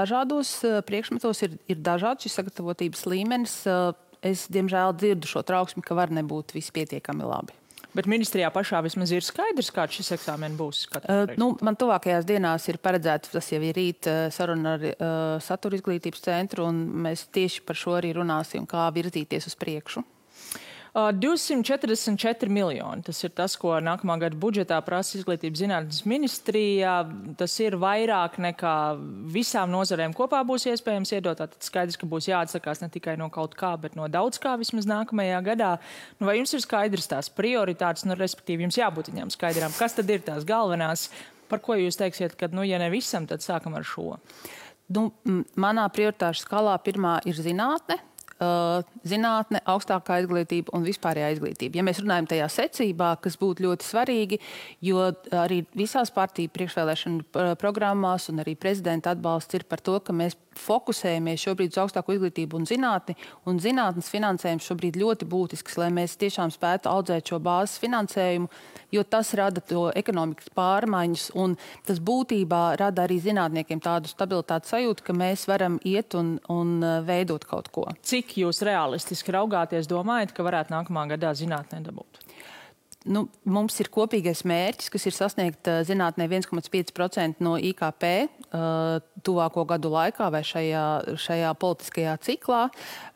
Dažādos 0.00 0.52
priekšmetos 0.88 1.46
ir, 1.46 1.56
ir 1.70 1.80
dažāds 1.84 2.26
šis 2.26 2.40
sagatavotības 2.40 3.06
līmenis. 3.10 3.56
Es, 4.20 4.44
diemžēl, 4.52 4.92
dzirdu 5.00 5.30
šo 5.30 5.44
trauksmi, 5.46 5.84
ka 5.84 5.96
var 5.96 6.12
nebūt 6.12 6.52
viss 6.52 6.72
pietiekami 6.74 7.24
labi. 7.24 7.56
Bet 7.96 8.06
ministrijā 8.06 8.50
pašā 8.54 8.78
vismaz 8.86 9.10
ir 9.10 9.24
skaidrs, 9.26 9.72
kāds 9.74 9.96
šis 9.98 10.12
eksāmenis 10.14 10.58
būs. 10.58 10.84
Uh, 11.00 11.32
nu, 11.40 11.50
man 11.64 11.74
tuvākajās 11.78 12.28
dienās 12.28 12.68
ir 12.70 12.78
paredzēts, 12.82 13.32
tas 13.32 13.50
jau 13.50 13.58
ir 13.66 13.74
rīt 13.74 14.06
saruna 14.34 14.76
ar 14.76 14.86
uh, 14.86 15.02
satura 15.42 15.78
izglītības 15.78 16.22
centru, 16.28 16.68
un 16.70 16.84
mēs 17.06 17.26
tieši 17.34 17.64
par 17.66 17.78
šo 17.80 17.96
arī 17.98 18.12
runāsim, 18.14 18.68
kā 18.70 18.86
virzīties 18.94 19.50
uz 19.50 19.58
priekšu. 19.58 20.04
244 20.94 22.50
miljoni. 22.50 23.04
Tas 23.06 23.22
ir 23.22 23.30
tas, 23.36 23.54
ko 23.60 23.76
nākamā 23.84 24.16
gada 24.24 24.38
budžetā 24.40 24.80
prasa 24.82 25.18
izglītības 25.20 25.62
zinātnes 25.62 26.02
ministrijā. 26.08 26.94
Tas 27.38 27.54
ir 27.62 27.78
vairāk 27.80 28.40
nekā 28.42 28.74
visām 29.30 29.70
nozarēm 29.70 30.14
kopā 30.18 30.42
būs 30.46 30.66
iespējams 30.72 31.14
iedot. 31.14 31.38
Tad 31.38 31.54
skaidrs, 31.62 31.98
ka 32.00 32.10
būs 32.10 32.30
jāatsakās 32.32 32.82
ne 32.82 32.90
tikai 32.90 33.14
no 33.20 33.30
kaut 33.30 33.54
kā, 33.58 33.76
bet 33.80 33.94
no 33.98 34.08
daudz 34.10 34.42
kā 34.42 34.56
vismaz 34.60 34.88
nākamajā 34.90 35.42
gadā. 35.46 35.72
Nu, 36.18 36.26
vai 36.26 36.40
jums 36.40 36.56
ir 36.58 36.64
skaidrs 36.66 37.10
tās 37.12 37.30
prioritātes, 37.30 38.06
nu, 38.08 38.18
respektīvi 38.18 38.66
jums 38.66 38.80
jābūt 38.80 39.12
viņām 39.12 39.30
skaidrām, 39.36 39.76
kas 39.78 39.94
tad 39.94 40.10
ir 40.10 40.26
tās 40.26 40.48
galvenās, 40.48 41.06
par 41.50 41.62
ko 41.62 41.78
jūs 41.78 41.98
teiksiet, 41.98 42.34
ka, 42.38 42.50
nu, 42.54 42.66
ja 42.66 42.82
ne 42.82 42.90
visam, 42.90 43.30
tad 43.30 43.46
sākam 43.46 43.78
ar 43.78 43.86
šo? 43.86 44.16
Nu, 44.90 45.06
manā 45.54 45.84
prioritāšu 45.94 46.48
skalā 46.48 46.74
pirmā 46.82 47.20
ir 47.30 47.38
zinātne, 47.38 48.00
zinātne, 48.40 49.60
augstākā 49.68 50.20
izglītība 50.22 50.72
un 50.76 50.86
vispārējā 50.86 51.30
izglītība. 51.34 51.80
Ja 51.80 51.84
mēs 51.84 52.00
runājam 52.00 52.28
tajā 52.30 52.46
secībā, 52.52 53.12
kas 53.20 53.36
būtu 53.40 53.66
ļoti 53.66 53.86
svarīgi, 53.86 54.40
jo 54.86 55.10
arī 55.36 55.62
visās 55.76 56.12
partiju 56.14 56.52
priekšvēlēšanu 56.54 57.56
programmās 57.60 58.30
un 58.32 58.40
arī 58.44 58.56
prezidenta 58.56 59.12
atbalsts 59.12 59.60
ir 59.60 59.66
par 59.68 59.84
to, 59.84 59.98
ka 60.00 60.16
mēs 60.16 60.38
fokusējamies 60.60 61.44
šobrīd 61.46 61.74
uz 61.74 61.80
augstāko 61.82 62.14
izglītību 62.16 62.60
un 62.60 62.68
zinātni, 62.68 63.16
un 63.48 63.60
zinātnes 63.62 64.10
finansējums 64.12 64.68
šobrīd 64.70 64.98
ļoti 65.00 65.28
būtisks, 65.30 65.78
lai 65.80 65.90
mēs 65.94 66.18
tiešām 66.20 66.52
spētu 66.54 66.90
audzēt 66.90 67.32
šo 67.32 67.40
bāzes 67.44 67.80
finansējumu, 67.82 68.50
jo 68.94 69.04
tas 69.04 69.32
rada 69.38 69.62
to 69.64 69.88
ekonomikas 69.96 70.50
pārmaiņas, 70.56 71.28
un 71.40 71.56
tas 71.86 72.00
būtībā 72.02 72.62
rada 72.80 73.06
arī 73.06 73.20
zinātniekiem 73.24 73.82
tādu 73.84 74.10
stabilitātes 74.10 74.72
sajūtu, 74.74 75.06
ka 75.06 75.16
mēs 75.16 75.46
varam 75.50 75.80
iet 75.86 76.16
un, 76.18 76.36
un 76.52 76.78
veidot 77.06 77.44
kaut 77.48 77.70
ko. 77.74 77.88
Cik 78.02 78.36
jūs 78.44 78.64
realistiski 78.66 79.34
raugāties, 79.36 79.90
domājat, 79.90 80.34
ka 80.36 80.46
varētu 80.46 80.76
nākamā 80.76 81.08
gadā 81.14 81.34
zinātnē 81.38 81.82
dabūt? 81.86 82.29
Nu, 83.08 83.24
mums 83.48 83.78
ir 83.80 83.88
kopīgais 83.92 84.42
mērķis, 84.48 84.90
kas 84.92 85.06
ir 85.08 85.16
sasniegt 85.16 85.70
zinātnē 85.88 86.26
1,5% 86.28 87.40
no 87.44 87.56
IKP 87.56 88.04
tuvāko 89.24 89.64
gadu 89.68 89.92
laikā 89.92 90.26
vai 90.32 90.40
šajā, 90.46 91.16
šajā 91.20 91.52
politiskajā 91.60 92.16
ciklā. 92.24 92.62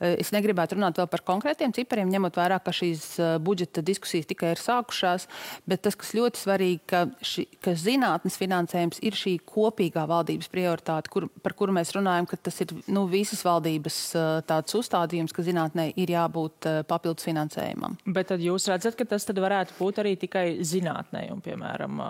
Es 0.01 0.31
negribētu 0.35 0.79
runāt 0.79 1.01
vēl 1.01 1.09
par 1.11 1.25
konkrētiem 1.27 1.75
cipariem, 1.75 2.13
ņemot 2.13 2.39
vērā, 2.39 2.61
ka 2.63 2.75
šīs 2.75 3.07
budžeta 3.45 3.83
diskusijas 3.85 4.29
tikai 4.31 4.53
ir 4.55 4.63
sākušās, 4.63 5.27
bet 5.69 5.83
tas, 5.85 5.97
kas 5.99 6.15
ļoti 6.17 6.41
svarīgi, 6.41 6.81
ka, 6.91 7.05
ši, 7.25 7.47
ka 7.65 7.75
zinātnes 7.79 8.39
finansējums 8.41 9.03
ir 9.05 9.19
šī 9.19 9.37
kopīgā 9.49 10.07
valdības 10.11 10.51
prioritāte, 10.53 11.13
kur, 11.13 11.29
par 11.45 11.57
kuru 11.59 11.75
mēs 11.77 11.93
runājam, 11.97 12.29
ka 12.31 12.39
tas 12.39 12.61
ir 12.65 12.77
nu, 12.87 13.07
visas 13.11 13.43
valdības 13.47 14.01
tāds 14.49 14.79
uzstādījums, 14.79 15.35
ka 15.35 15.45
zinātnē 15.47 15.91
ir 16.01 16.15
jābūt 16.15 16.71
papildus 16.89 17.27
finansējumam. 17.27 17.99
Bet 18.07 18.31
tad 18.33 18.45
jūs 18.45 18.69
redzat, 18.71 18.97
ka 18.99 19.09
tas 19.09 19.27
varētu 19.35 19.74
būt 19.79 20.01
arī 20.03 20.15
tikai 20.21 20.47
zinātnē 20.67 21.27
un, 21.35 21.43
piemēram, 21.45 22.01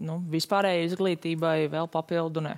nu, 0.00 0.18
vispārējai 0.32 0.88
izglītībai 0.90 1.56
vēl 1.72 1.90
papildu 1.92 2.44
ne. 2.48 2.56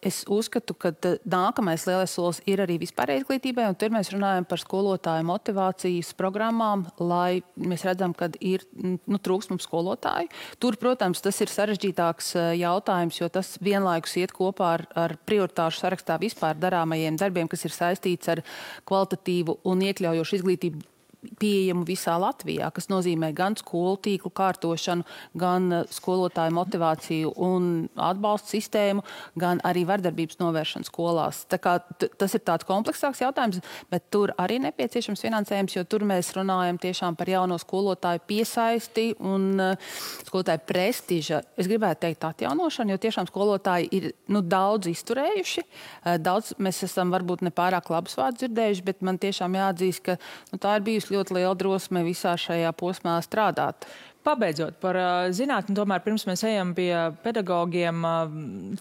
Es 0.00 0.22
uzskatu, 0.32 0.72
ka 0.72 0.88
nākamais 1.28 1.82
lielais 1.84 2.12
solis 2.16 2.38
ir 2.48 2.62
arī 2.64 2.78
vispārējai 2.80 3.20
izglītībai, 3.20 3.66
un 3.68 3.76
tur 3.76 3.92
mēs 3.92 4.08
runājam 4.14 4.46
par 4.48 4.62
skolotāju 4.62 5.26
motivācijas 5.28 6.14
programmām, 6.16 6.86
lai 6.96 7.42
mēs 7.60 7.84
redzam, 7.84 8.14
ka 8.16 8.30
ir 8.40 8.64
nu, 8.72 9.20
trūkstums 9.20 9.66
skolotāju. 9.68 10.32
Tur, 10.64 10.78
protams, 10.80 11.20
tas 11.20 11.42
ir 11.44 11.52
sarežģītāks 11.52 12.32
jautājums, 12.56 13.20
jo 13.20 13.28
tas 13.28 13.52
vienlaikus 13.60 14.16
iet 14.22 14.32
kopā 14.32 14.70
ar, 14.78 14.86
ar 14.96 15.16
prioritāšu 15.28 15.82
sarakstā 15.82 16.16
vispār 16.24 16.56
darāmajiem 16.56 17.20
darbiem, 17.20 17.52
kas 17.52 17.68
ir 17.68 17.76
saistīts 17.76 18.32
ar 18.32 18.40
kvalitatīvu 18.88 19.60
un 19.68 19.84
iekļaujošu 19.90 20.40
izglītību 20.40 20.93
pieejamu 21.40 21.84
visā 21.88 22.16
Latvijā, 22.20 22.70
kas 22.74 22.88
nozīmē 22.92 23.32
gan 23.36 23.56
skolu 23.58 23.96
tīklu 24.04 24.32
kārtošanu, 24.34 25.06
gan 25.38 25.70
eh, 25.72 25.84
skolotāju 25.94 26.54
motivāciju 26.56 27.32
un 27.44 27.68
atbalstu 27.94 28.56
sistēmu, 28.56 29.04
gan 29.40 29.62
arī 29.66 29.84
vardarbības 29.88 30.40
novēršanu 30.42 30.88
skolās. 30.88 31.44
Tas 31.50 32.36
ir 32.36 32.42
tāds 32.44 32.66
kompleksāks 32.68 33.22
jautājums, 33.24 33.60
bet 33.90 34.08
tur 34.14 34.34
arī 34.40 34.60
nepieciešams 34.64 35.22
finansējums, 35.24 35.76
jo 35.76 35.84
tur 35.88 36.04
mēs 36.08 36.32
runājam 36.36 36.78
tiešām 36.82 37.18
par 37.18 37.30
jauno 37.30 37.58
skolotāju 37.60 38.22
piesaisti 38.28 39.06
un 39.24 39.46
uh, 39.60 39.94
skolotāju 40.26 40.64
prestiža. 40.68 41.40
Es 41.60 41.68
gribētu 41.70 42.04
teikt 42.06 42.26
atjaunošanu, 42.28 42.94
jo 42.94 43.02
tiešām 43.02 43.28
skolotāji 43.30 43.90
ir 43.96 44.10
nu, 44.32 44.42
daudz 44.42 44.90
izturējuši. 44.90 45.64
Uh, 45.64 46.16
daudz 46.22 46.54
mēs 46.62 46.82
esam 46.86 47.12
varbūt 47.14 47.44
nepārāk 47.48 47.90
labus 47.92 48.18
vārdus 48.18 48.44
dzirdējuši, 48.44 48.86
bet 48.86 49.04
man 49.06 49.20
tiešām 49.22 49.56
jāatzīst, 49.58 50.04
ka 50.04 50.18
nu, 50.52 50.60
tā 50.62 50.76
ir 50.78 50.86
bijusi 50.86 51.13
ļoti 51.14 51.38
liela 51.38 51.54
drosme 51.58 52.04
visā 52.06 52.34
šajā 52.40 52.74
posmā 52.78 53.20
strādāt. 53.24 53.86
Pabeidzot 54.24 54.78
par 54.80 54.96
zinātni, 55.36 55.74
tomēr 55.76 56.00
pirms 56.00 56.22
mēs 56.24 56.46
ejam 56.48 56.70
pie 56.72 56.88
pedagogiem 57.20 57.98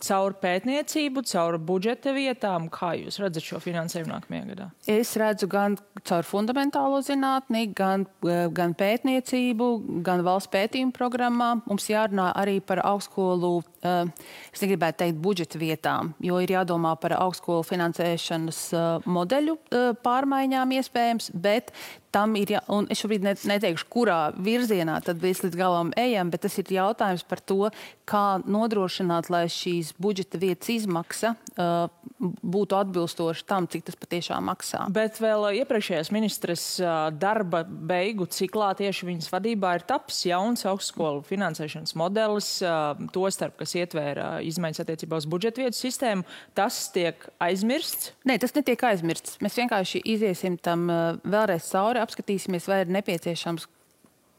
caur 0.05 0.35
pētniecību, 0.39 1.25
caur 1.27 1.57
budžeta 1.59 2.13
vietām, 2.15 2.69
kā 2.71 2.93
jūs 2.95 3.19
redzat 3.19 3.43
šo 3.43 3.59
finansējumu 3.63 4.13
nākamajā 4.13 4.45
gadā? 4.53 4.69
Es 4.87 5.11
redzu 5.19 5.49
gan 5.51 5.75
caur 6.07 6.23
fundamentālo 6.23 7.01
zinātni, 7.03 7.65
gan, 7.75 8.07
gan 8.55 8.77
pētniecību, 8.79 9.69
gan 10.07 10.23
valsts 10.23 10.53
pētījumu 10.55 10.95
programmām. 10.95 11.65
Mums 11.67 11.91
jārunā 11.91 12.31
arī 12.39 12.61
par 12.63 12.79
augstskolu, 12.87 13.57
es 13.83 14.63
negribētu 14.63 15.03
teikt 15.03 15.19
budžeta 15.23 15.61
vietām, 15.61 16.13
jo 16.23 16.39
ir 16.43 16.55
jādomā 16.55 16.95
par 17.01 17.17
augstskolu 17.19 17.65
finansēšanas 17.67 18.61
modeļu 19.05 19.57
pārmaiņām 20.05 20.77
iespējams, 20.79 21.33
bet 21.33 21.73
tam 22.13 22.35
ir, 22.37 22.53
jā, 22.55 22.61
un 22.73 22.87
es 22.93 23.01
šobrīd 23.01 23.25
neteikšu, 23.25 23.87
kurā 23.91 24.19
virzienā 24.37 24.99
tad 25.05 25.21
mēs 25.23 25.41
līdz 25.45 25.57
galam 25.57 25.91
ejam, 25.99 26.29
bet 26.33 26.45
tas 26.45 26.57
ir 26.61 26.69
jautājums 26.75 27.25
par 27.25 27.41
to, 27.41 27.71
kā 28.09 28.37
nodrošināt, 28.43 29.29
lai 29.33 29.45
šīs 29.51 29.93
budžeta 30.01 30.39
vietas 30.41 30.69
izmaksa 30.73 31.33
uh, 31.33 31.87
būtu 32.19 32.77
atbilstoša 32.77 33.47
tam, 33.49 33.67
cik 33.71 33.87
tas 33.87 33.97
patiešām 33.99 34.45
maksā. 34.51 34.85
Bet 34.93 35.17
vēl 35.23 35.49
iepriekšējās 35.63 36.11
ministres 36.13 36.65
uh, 36.83 37.07
darba 37.15 37.63
beigu 37.63 38.27
ciklā 38.29 38.73
tieši 38.79 39.09
viņas 39.09 39.31
vadībā 39.33 39.77
ir 39.79 39.87
taps 39.89 40.23
jauns 40.27 40.67
augstskolu 40.69 41.23
finansēšanas 41.27 41.95
modelis, 41.99 42.55
uh, 42.65 42.93
to 43.15 43.25
starp, 43.33 43.57
kas 43.63 43.72
ietvēra 43.81 44.27
izmaiņas 44.45 44.83
attiecībā 44.83 45.19
uz 45.21 45.27
budžeta 45.29 45.63
vietu 45.63 45.79
sistēmu. 45.79 46.25
Tas 46.57 46.79
tiek 46.95 47.27
aizmirsts? 47.43 48.13
Nē, 48.29 48.39
tas 48.41 48.55
netiek 48.57 48.83
aizmirsts. 48.89 49.37
Mēs 49.43 49.59
vienkārši 49.61 50.03
iziesim 50.15 50.57
tam 50.61 50.87
uh, 50.91 51.21
vēlreiz 51.23 51.69
cauri 51.71 52.03
apskatīsimies, 52.03 52.69
vai 52.69 52.83
ir 52.83 52.93
nepieciešams 52.99 53.69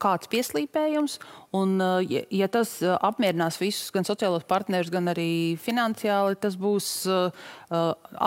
kāds 0.03 0.29
pieslīpējums. 0.33 1.19
Un, 1.55 1.77
uh, 1.79 2.01
ja, 2.03 2.25
ja 2.35 2.49
tas 2.51 2.73
uh, 2.83 2.97
apmierinās 3.07 3.61
visus, 3.61 3.93
gan 3.95 4.07
sociālos 4.07 4.43
partnerus, 4.49 4.91
gan 4.91 5.07
arī 5.13 5.55
finansiāli, 5.63 6.39
tas 6.43 6.57
būs 6.59 6.89
uh, 7.07 7.47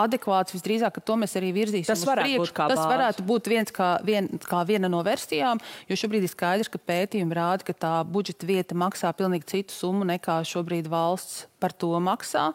adekvāts. 0.00 0.54
Visdrīzāk, 0.56 0.96
ka 0.96 1.04
to 1.04 1.18
mēs 1.20 1.36
arī 1.40 1.52
virzīsim. 1.56 1.90
Tas 1.90 2.06
varētu 2.08 2.40
būt 2.40 2.54
Tas 2.56 2.72
bāzi. 2.72 2.88
varētu 2.94 3.26
būt 3.28 3.52
viens 3.52 3.74
kā, 3.74 3.90
vien, 4.04 4.30
kā 4.48 4.62
viena 4.68 4.88
no 4.88 5.02
versijām, 5.04 5.60
jo 5.90 6.00
šobrīd 6.00 6.24
ir 6.24 6.32
skaidrs, 6.32 6.72
ka 6.72 6.80
pētījumi 6.80 7.36
rāda, 7.36 7.68
ka 7.68 7.76
tā 7.76 7.94
budžeta 8.08 8.48
vieta 8.48 8.78
maksā 8.78 9.12
pilnīgi 9.16 9.50
citu 9.52 9.76
summu 9.76 10.08
nekā 10.08 10.40
šobrīd 10.48 10.88
valsts 10.88 11.44
par 11.60 11.74
to 11.74 11.90
maksā. 12.00 12.52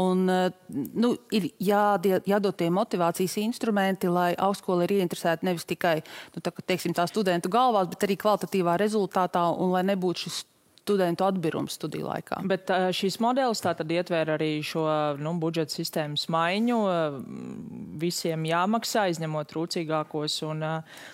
Un, 0.00 0.24
nu, 0.24 1.08
ir 1.36 1.50
jādod, 1.60 2.24
jādod 2.28 2.56
tie 2.56 2.70
motivācijas 2.72 3.34
instrumenti, 3.42 4.08
lai 4.08 4.30
augstskola 4.40 4.86
ir 4.86 4.94
ieinteresēta 4.96 5.44
nevis 5.44 5.66
tikai 5.68 5.98
nu, 6.32 6.40
tā, 6.40 6.52
teiksim, 6.64 6.94
tā 6.96 7.04
studentu 7.10 7.50
galvās, 7.52 7.90
bet 7.92 8.06
arī 8.06 8.16
kvalitatīvā 8.52 8.78
rezultātā 8.80 9.50
un 9.56 9.72
lai 9.72 9.84
nebūtu 9.84 10.28
šis 10.28 10.46
studentu 10.82 11.22
atbirums 11.22 11.76
studiju 11.78 12.08
laikā. 12.08 12.40
Bet 12.50 12.66
šīs 12.66 13.20
modelis 13.22 13.62
tātad 13.62 13.86
ietver 13.86 14.32
arī 14.34 14.64
šo 14.66 14.82
nu, 15.22 15.36
budžeta 15.38 15.70
sistēmas 15.70 16.26
maiņu. 16.26 16.78
Visiem 18.02 18.42
jāmaksā, 18.48 19.04
izņemot 19.12 19.46
trūcīgākos 19.52 20.40
un 20.48 20.64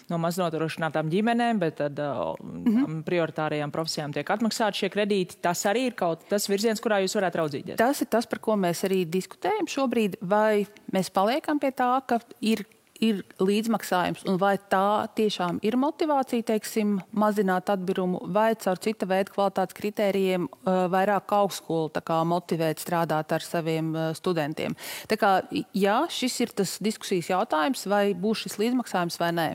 no 0.08 0.20
maznodrošinātām 0.24 1.10
ģimenēm, 1.12 1.60
bet 1.60 1.76
tad 1.82 2.00
mm 2.00 2.64
-hmm. 2.64 3.02
prioritārajām 3.04 3.70
profesijām 3.70 4.16
tiek 4.16 4.24
atmaksāti 4.24 4.78
šie 4.86 4.88
kredīti. 4.88 5.36
Tas 5.42 5.66
arī 5.66 5.84
ir 5.90 5.94
kaut 5.94 6.24
tas 6.30 6.48
virziens, 6.48 6.80
kurā 6.80 7.02
jūs 7.04 7.20
varētu 7.20 7.42
raudzīties. 7.42 7.76
Tas 7.76 8.00
ir 8.00 8.08
tas, 8.08 8.24
par 8.24 8.38
ko 8.40 8.56
mēs 8.56 8.84
arī 8.88 9.04
diskutējam 9.04 9.68
šobrīd. 9.68 10.16
Vai 10.22 10.64
mēs 10.92 11.12
paliekam 11.12 11.60
pie 11.60 11.76
tā, 11.76 12.00
ka 12.08 12.20
ir 12.40 12.64
ir 13.04 13.22
līdzmaksājums, 13.42 14.24
un 14.28 14.38
vai 14.40 14.56
tā 14.70 15.06
tiešām 15.18 15.60
ir 15.66 15.78
motivācija, 15.80 16.46
teiksim, 16.52 16.96
mazināt 17.18 17.70
atbirumu, 17.72 18.20
vai 18.34 18.50
caur 18.58 18.80
cita 18.82 19.06
veida 19.08 19.32
kvalitātes 19.32 19.76
kritērijiem 19.78 20.48
uh, 20.48 20.86
vairāk 20.92 21.32
augstskolu 21.38 21.92
motivēt 22.28 22.82
strādāt 22.82 23.32
ar 23.34 23.44
saviem 23.44 23.92
uh, 23.94 24.10
studentiem. 24.18 24.76
Tā 25.08 25.18
kā, 25.20 25.32
jā, 25.76 26.00
šis 26.10 26.40
ir 26.44 26.54
tas 26.58 26.76
diskusijas 26.82 27.30
jautājums, 27.30 27.86
vai 27.90 28.12
būs 28.18 28.46
šis 28.46 28.58
līdzmaksājums 28.62 29.18
vai 29.22 29.32
nē. 29.36 29.48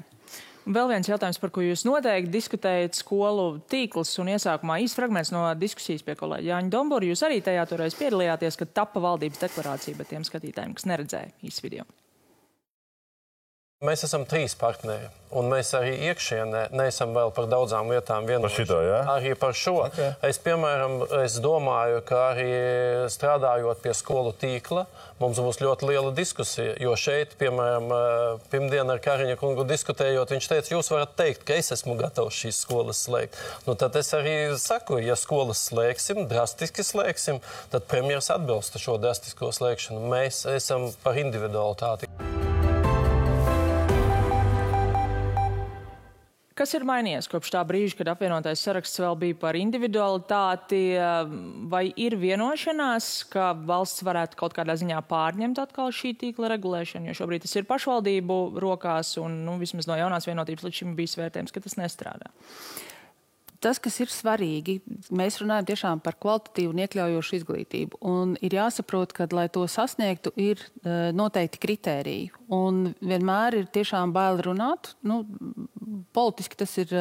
Vēl 0.63 0.87
viens 0.87 1.09
jautājums, 1.09 1.41
par 1.43 1.51
ko 1.51 1.59
jūs 1.59 1.81
noteikti 1.83 2.31
diskutējat, 2.31 2.95
skolu 2.95 3.57
tīkls 3.67 4.13
un 4.23 4.31
iesākumā 4.31 4.77
īsts 4.85 4.95
fragments 4.95 5.33
no 5.35 5.41
diskusijas 5.59 6.05
pie 6.07 6.15
kolēģa 6.15 6.53
Jāņa 6.53 6.71
Dombora. 6.71 7.09
Jūs 7.09 7.25
arī 7.27 7.41
tajā 7.43 7.65
toreiz 7.67 7.97
piedalījāties, 7.99 8.59
kad 8.61 8.71
tapa 8.79 9.03
valdības 9.03 9.43
deklarācija, 9.43 9.99
bet 9.99 10.13
tiem 10.13 10.23
skatītājiem, 10.23 10.77
kas 10.79 10.87
neredzēja 10.87 11.35
īsu 11.43 11.67
video. 11.67 11.89
Mēs 13.83 14.05
esam 14.07 14.23
trīs 14.23 14.53
partneri, 14.55 15.09
un 15.35 15.49
mēs 15.51 15.73
arī 15.75 15.89
iekšienē 16.07 16.69
neesam 16.71 17.11
vēl 17.17 17.33
par 17.35 17.49
daudzām 17.51 17.89
lietām 17.91 18.23
vienojušies. 18.29 18.69
Ja? 18.85 19.01
Arī 19.11 19.33
par 19.35 19.57
šo. 19.59 19.73
Okay. 19.89 20.13
Es, 20.23 20.39
piemēram, 20.39 21.01
es 21.19 21.35
domāju, 21.43 21.99
ka 22.07 22.21
arī 22.29 22.45
strādājot 23.11 23.81
pie 23.83 23.91
skolu 23.99 24.31
tīkla, 24.39 24.85
mums 25.19 25.41
būs 25.43 25.59
ļoti 25.59 25.89
liela 25.89 26.13
diskusija. 26.15 26.77
Jo 26.79 26.95
šeit, 26.95 27.35
piemēram, 27.41 27.91
pirmdien 28.53 28.87
ar 28.93 29.03
Kariņa 29.03 29.35
kungu 29.41 29.67
diskutējot, 29.67 30.31
viņš 30.31 30.49
teica, 30.53 30.75
jūs 30.77 30.93
varat 30.93 31.19
teikt, 31.19 31.43
ka 31.43 31.59
es 31.59 31.75
esmu 31.75 31.97
gatavs 31.99 32.39
šīs 32.39 32.63
skolas 32.63 33.03
slēgt. 33.09 33.35
Nu, 33.67 33.75
tad 33.75 33.99
es 33.99 34.15
arī 34.15 34.37
saku, 34.63 35.01
ja 35.03 35.19
skolas 35.19 35.67
slēgsim, 35.67 36.23
drastiski 36.31 36.87
slēgsim, 36.87 37.43
tad 37.75 37.91
premjeras 37.91 38.31
atbilsta 38.31 38.79
šo 38.79 38.95
drastisko 39.03 39.51
slēgšanu. 39.59 40.07
Mēs 40.15 40.45
esam 40.55 40.87
par 41.03 41.19
individualitāti. 41.19 42.07
Kas 46.53 46.75
ir 46.77 46.83
mainījies 46.85 47.25
kopš 47.31 47.49
tā 47.55 47.63
brīža, 47.65 47.95
kad 47.97 48.11
apvienotais 48.11 48.61
saraksts 48.61 48.99
vēl 49.01 49.15
bija 49.23 49.37
par 49.41 49.57
individualitāti? 49.57 50.81
Vai 51.71 51.87
ir 51.97 52.13
vienošanās, 52.21 53.07
ka 53.33 53.47
valsts 53.57 54.05
varētu 54.05 54.37
kaut 54.37 54.53
kādā 54.53 54.75
ziņā 54.77 54.99
pārņemt 55.09 55.63
atkal 55.63 55.89
šī 55.89 56.13
tīkla 56.21 56.51
regulēšanu? 56.53 57.09
Jo 57.09 57.17
šobrīd 57.23 57.47
tas 57.47 57.57
ir 57.57 57.65
pašvaldību 57.69 58.39
rokās, 58.61 59.15
un 59.21 59.41
nu, 59.47 59.57
vismaz 59.61 59.89
no 59.89 59.97
jaunās 59.97 60.29
vienotības 60.29 60.67
līdz 60.67 60.81
šim 60.83 60.93
bija 60.99 61.23
vērtējums, 61.23 61.55
ka 61.55 61.65
tas 61.65 61.79
nestrādā. 61.81 62.29
Tas, 63.63 63.79
kas 63.79 63.95
ir 64.03 64.11
svarīgi, 64.11 64.77
mēs 65.15 65.37
runājam 65.39 65.69
tiešām 65.69 66.01
par 66.03 66.17
kvalitatīvu 66.19 66.73
un 66.73 66.81
iekļaujošu 66.83 67.37
izglītību. 67.37 67.99
Un 68.09 68.33
ir 68.43 68.57
jāsaprot, 68.57 69.13
ka, 69.15 69.27
lai 69.31 69.45
to 69.53 69.63
sasniegtu, 69.71 70.33
ir 70.35 70.59
uh, 70.59 71.13
noteikti 71.15 71.61
kritēriji. 71.63 72.33
Un 72.53 72.89
vienmēr 72.99 73.61
ir 73.61 73.69
tiešām 73.73 74.11
bail 74.15 74.41
runāt. 74.43 74.91
Nu, 75.07 75.21
politiski 76.13 76.59
tas 76.59 76.75
ir 76.81 76.91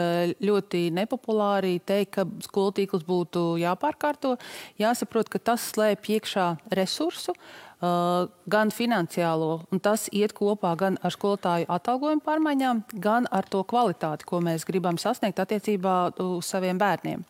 ļoti 0.40 0.86
nepopulāri 0.94 1.80
teikt, 1.84 2.14
ka 2.14 2.26
skolu 2.46 2.76
tīkls 2.78 3.04
būtu 3.08 3.44
jāpārkārto. 3.60 4.36
Jāsaprot, 4.80 5.28
ka 5.32 5.42
tas 5.52 5.66
slēpj 5.74 6.16
iekšā 6.16 6.48
resursu. 6.78 7.34
Uh, 7.34 7.71
gan 7.82 8.70
finansiālo, 8.70 9.62
un 9.74 9.80
tas 9.82 10.06
iet 10.14 10.34
kopā 10.38 10.74
gan 10.78 10.98
ar 11.02 11.14
skolotāju 11.14 11.66
atalgojumu 11.72 12.22
pārmaiņām, 12.22 12.84
gan 13.02 13.26
ar 13.30 13.48
to 13.50 13.64
kvalitāti, 13.66 14.26
ko 14.28 14.38
mēs 14.44 14.66
gribam 14.68 15.00
sasniegt 15.02 15.42
attiecībā 15.42 15.96
uz 16.22 16.46
saviem 16.46 16.78
bērniem. 16.78 17.24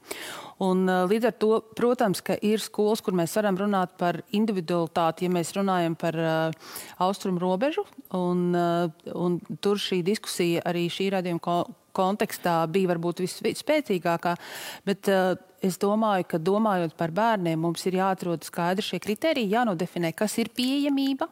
Un, 0.62 0.84
uh, 0.88 1.04
līdz 1.10 1.28
ar 1.30 1.36
to, 1.40 1.50
protams, 1.78 2.20
ka 2.24 2.36
ir 2.44 2.60
skolas, 2.62 3.00
kur 3.04 3.16
mēs 3.16 3.36
varam 3.38 3.56
runāt 3.60 3.94
par 4.00 4.20
individualitāti, 4.36 5.26
ja 5.26 5.32
mēs 5.32 5.54
runājam 5.56 5.96
par 5.98 6.18
uh, 6.18 6.74
austrumu 7.02 7.40
robežu. 7.42 7.86
Un, 8.18 8.50
uh, 8.54 9.14
un 9.14 9.40
tur 9.64 9.80
šī 9.80 10.02
diskusija 10.06 10.64
arī 10.68 10.88
šī 10.92 11.12
radījuma 11.16 11.42
ko 11.42 11.56
kontekstā 11.92 12.62
bija 12.72 12.92
varbūt 12.92 13.24
visspēcīgākā. 13.24 14.36
Bet, 14.88 15.08
uh, 15.12 15.34
Es 15.62 15.76
domāju, 15.78 16.24
ka 16.26 16.40
domājot 16.42 16.96
par 16.98 17.12
bērniem, 17.14 17.60
mums 17.62 17.84
ir 17.86 17.94
jāatrod 17.94 18.42
skaidri 18.42 18.82
šie 18.82 18.98
kriteriji, 18.98 19.52
jānodefinē, 19.52 20.10
kas 20.18 20.34
ir 20.42 20.50
pieejamība. 20.50 21.28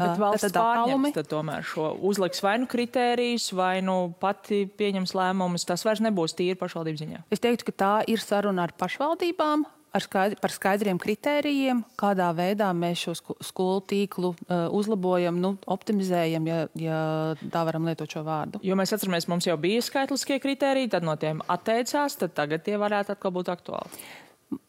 Bet 0.00 0.18
valsts 0.18 0.54
pārņems 0.54 1.20
tomēr 1.30 1.66
šo 1.66 1.92
uzliks 2.02 2.42
vai 2.42 2.56
nu 2.62 2.66
kritērijus, 2.70 3.52
vai 3.54 3.78
nu 3.84 3.98
pati 4.20 4.64
pieņems 4.66 5.14
lēmumus. 5.14 5.66
Tas 5.68 5.86
vairs 5.86 6.02
nebūs 6.02 6.34
tīri 6.34 6.58
pašvaldības 6.58 7.04
ziņā. 7.04 7.22
Es 7.34 7.42
teiktu, 7.42 7.70
ka 7.70 7.78
tā 7.84 7.94
ir 8.10 8.22
saruna 8.22 8.66
ar 8.66 8.74
pašvaldībām, 8.80 9.62
skaidri, 10.02 10.38
par 10.42 10.50
skaidriem 10.50 10.98
kritērijiem, 10.98 11.84
kādā 12.00 12.30
veidā 12.34 12.70
mēs 12.74 13.04
šo 13.04 13.14
skolu 13.44 13.84
tīklu 13.86 14.32
uh, 14.34 14.66
uzlabojam, 14.74 15.38
nu, 15.40 15.54
optimizējam, 15.70 16.48
ja, 16.50 16.58
ja 16.78 16.98
tā 17.38 17.62
varam 17.68 17.86
lietot 17.86 18.10
šo 18.10 18.24
vārdu. 18.26 18.62
Jo 18.66 18.74
mēs 18.78 18.94
atceramies, 18.96 19.28
mums 19.30 19.46
jau 19.46 19.56
bija 19.60 19.84
skaitliskie 19.84 20.40
kritēriji, 20.42 20.90
tad 20.96 21.06
no 21.06 21.14
tiem 21.20 21.44
atteicās, 21.46 22.18
tad 22.18 22.34
tagad 22.34 22.66
tie 22.66 22.80
varētu 22.80 23.14
atkal 23.14 23.34
būt 23.38 23.52
aktuāli. 23.54 24.04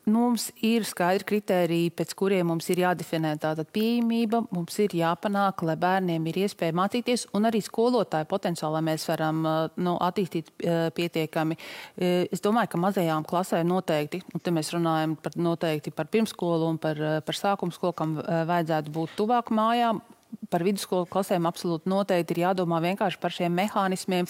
Mums 0.06 0.52
ir 0.64 0.86
skaidri 0.86 1.26
kriteriji, 1.26 1.90
pēc 1.98 2.14
kuriem 2.18 2.48
mums 2.52 2.68
ir 2.70 2.80
jādefinē 2.84 3.34
tāda 3.42 3.66
pieejamība. 3.66 4.44
Mums 4.54 4.78
ir 4.84 4.94
jāpanāk, 4.98 5.64
lai 5.66 5.76
bērniem 5.82 6.30
ir 6.30 6.40
iespēja 6.46 6.76
mācīties, 6.78 7.26
un 7.36 7.50
arī 7.50 7.62
skolotāju 7.66 8.30
potenciāli 8.30 8.84
mēs 8.86 9.08
varam 9.10 9.42
nu, 9.42 9.96
attīstīt 10.06 10.52
pietiekami. 10.62 11.58
Es 11.98 12.46
domāju, 12.46 12.76
ka 12.76 12.82
mazajām 12.86 13.26
klasēm 13.28 13.68
noteikti, 13.74 14.22
un 14.34 14.46
te 14.46 14.54
mēs 14.54 14.70
runājam 14.78 15.18
par, 15.18 15.38
noteikti 15.42 15.94
par 15.96 16.10
pirmskolu 16.14 16.70
un 16.70 16.82
par, 16.82 17.02
par 17.26 17.42
sākuma 17.42 17.74
skolu, 17.74 17.98
kam 17.98 18.20
vajadzētu 18.22 18.94
būt 18.94 19.18
tuvāk 19.18 19.50
mājām 19.58 20.04
par 20.52 20.64
vidusskolu 20.66 21.08
klasēm 21.12 21.48
absolūti 21.50 21.90
noteikti 21.92 22.36
ir 22.36 22.42
jādomā 22.46 22.82
vienkārši 22.84 23.20
par 23.22 23.34
šiem 23.36 23.56
mehānismiem, 23.58 24.30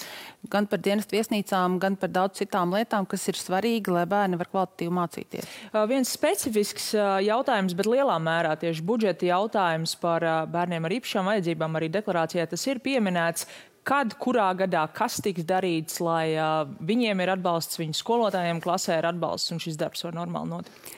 gan 0.51 0.69
par 0.71 0.81
dienestu 0.85 1.17
viesnīcām, 1.17 1.77
gan 1.81 1.97
par 1.99 2.13
daudz 2.13 2.41
citām 2.41 2.73
lietām, 2.75 3.07
kas 3.09 3.27
ir 3.31 3.39
svarīgi, 3.39 3.93
lai 3.93 4.05
bērni 4.09 4.39
var 4.39 4.49
kvalitatīvi 4.51 4.95
mācīties. 4.99 5.53
Viens 5.91 6.15
specifisks 6.15 6.91
jautājums, 7.25 7.77
bet 7.77 7.89
lielā 7.89 8.17
mērā 8.21 8.55
tieši 8.61 8.85
budžeta 8.85 9.29
jautājums 9.29 9.95
par 10.01 10.25
bērniem 10.51 10.87
ar 10.87 10.97
īpašām 10.99 11.31
vajadzībām 11.31 11.79
arī 11.79 11.91
deklarācijā 11.93 12.49
tas 12.51 12.67
ir 12.69 12.83
pieminēts. 12.83 13.49
Kad, 13.85 14.15
kurā 14.17 14.47
gadā, 14.57 14.87
kas 14.97 15.19
tiks 15.21 15.45
darīts, 15.45 15.99
lai 16.01 16.33
uh, 16.33 16.63
viņiem 16.89 17.19
ir 17.21 17.35
atbalsts, 17.35 17.77
viņu 17.77 17.93
skolotājiem 17.99 18.57
klasē 18.63 18.97
ir 18.97 19.05
atbalsts 19.11 19.53
un 19.53 19.61
šis 19.61 19.77
darbs 19.77 20.01
var 20.07 20.17
normāli 20.17 20.55
notikt? 20.55 20.95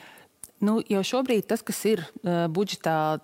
Nu, 0.63 0.79
jau 0.89 1.03
šobrīd 1.05 1.45
tas, 1.49 1.61
kas 1.61 1.77
ir 1.85 2.01
uh, 2.01 2.47
budžetā, 2.49 3.19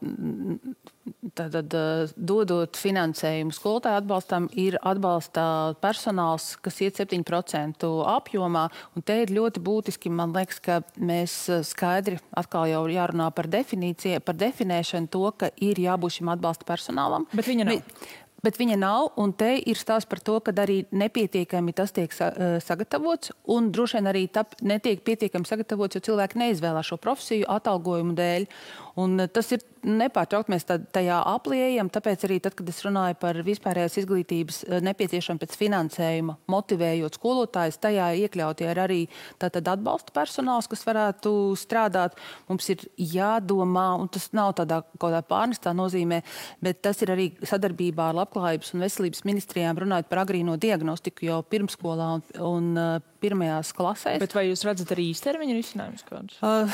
tātad, 1.34 1.74
uh, 1.74 2.12
dodot 2.14 2.78
finansējumu 2.78 3.56
skolotāju 3.58 4.04
atbalstam, 4.04 4.46
ir 4.54 4.78
atbalsta 4.86 5.46
personāls, 5.82 6.52
kas 6.62 6.78
iet 6.86 7.02
7% 7.02 7.90
apjomā. 8.14 8.68
Te 9.02 9.18
ir 9.24 9.34
ļoti 9.34 9.64
būtiski, 9.66 10.14
man 10.14 10.36
liekas, 10.38 10.62
ka 10.62 10.82
mēs 11.02 11.38
skaidri 11.72 12.20
atkal 12.38 12.70
jau 12.70 12.84
jārunā 12.94 13.32
par 13.34 13.50
definīciju, 13.50 14.22
par 14.22 14.38
definēšanu 14.38 15.10
to, 15.10 15.26
ka 15.34 15.50
ir 15.58 15.82
jābūt 15.82 16.20
šim 16.20 16.30
atbalsta 16.36 16.70
personālam. 16.70 17.26
Bet 17.34 17.50
viņa 17.50 17.70
nav. 17.72 17.82
Vi, 17.82 18.12
Bet 18.44 18.58
viņa 18.60 18.76
nav, 18.76 19.14
un 19.24 19.32
te 19.40 19.54
ir 19.56 19.78
stāsts 19.80 20.10
par 20.12 20.20
to, 20.20 20.34
ka 20.44 20.52
arī 20.66 20.82
nepietiekami 20.92 21.72
tas 21.72 21.94
tiek 21.96 22.12
sagatavots, 22.12 23.32
un 23.56 23.70
droši 23.72 24.02
vien 24.02 24.10
arī 24.12 24.24
tap, 24.28 24.58
netiek 24.60 25.00
pietiekami 25.08 25.48
sagatavots, 25.48 25.96
jo 25.96 26.04
cilvēki 26.10 26.42
neizvēlās 26.42 26.90
šo 26.92 26.98
profesiju 27.00 27.48
atalgojumu 27.56 28.18
dēļ. 28.18 28.50
Un 29.00 29.16
eh, 29.24 29.30
tas 29.32 29.48
ir 29.56 29.64
nepārtraukti 29.84 30.52
mēs 30.54 30.68
tajā 30.68 31.16
apliejam, 31.28 31.90
tāpēc 31.92 32.28
arī 32.28 32.38
tad, 32.44 32.54
kad 32.60 32.68
es 32.70 32.82
runāju 32.86 33.18
par 33.20 33.40
vispārējās 33.48 33.98
izglītības 34.04 34.60
eh, 34.68 34.84
nepieciešam 34.86 35.40
pēc 35.42 35.56
finansējuma, 35.58 36.36
motivējot 36.52 37.18
skolotājus, 37.18 37.80
tajā 37.82 38.12
iekļautie 38.26 38.68
ir 38.70 38.82
arī 38.84 39.00
tātad 39.42 39.72
atbalsta 39.74 40.14
personāls, 40.16 40.70
kas 40.70 40.86
varētu 40.86 41.34
strādāt. 41.60 42.20
Mums 42.52 42.70
ir 42.76 42.86
jādomā, 43.00 43.88
un 44.04 44.12
tas 44.14 44.30
nav 44.38 44.54
tādā 44.60 44.84
kaut 44.84 45.08
kādā 45.08 45.24
pārnestā 45.26 45.74
nozīmē, 45.76 46.22
bet 46.64 46.84
tas 46.86 47.02
ir 47.02 47.16
arī 47.16 47.32
sadarbībā 47.42 48.12
ar 48.12 48.22
labklājības 48.34 48.74
un 48.74 48.84
veselības 48.84 49.24
ministrijām 49.28 49.78
runājot 49.78 50.10
par 50.10 50.24
agrīno 50.24 50.58
diagnostiku 50.58 51.28
jau 51.28 51.42
pirmskolā 51.46 52.10
un, 52.18 52.24
un 52.42 52.72
uh, 52.78 53.02
pirmajās 53.22 53.74
klasēs. 53.78 54.22
Bet 54.24 54.34
vai 54.34 54.48
jūs 54.50 54.66
redzat 54.66 54.94
arī 54.96 55.12
īstermiņa 55.14 55.58
risinājumus 55.60 56.08
kādus? 56.10 56.40
Uh, 56.42 56.70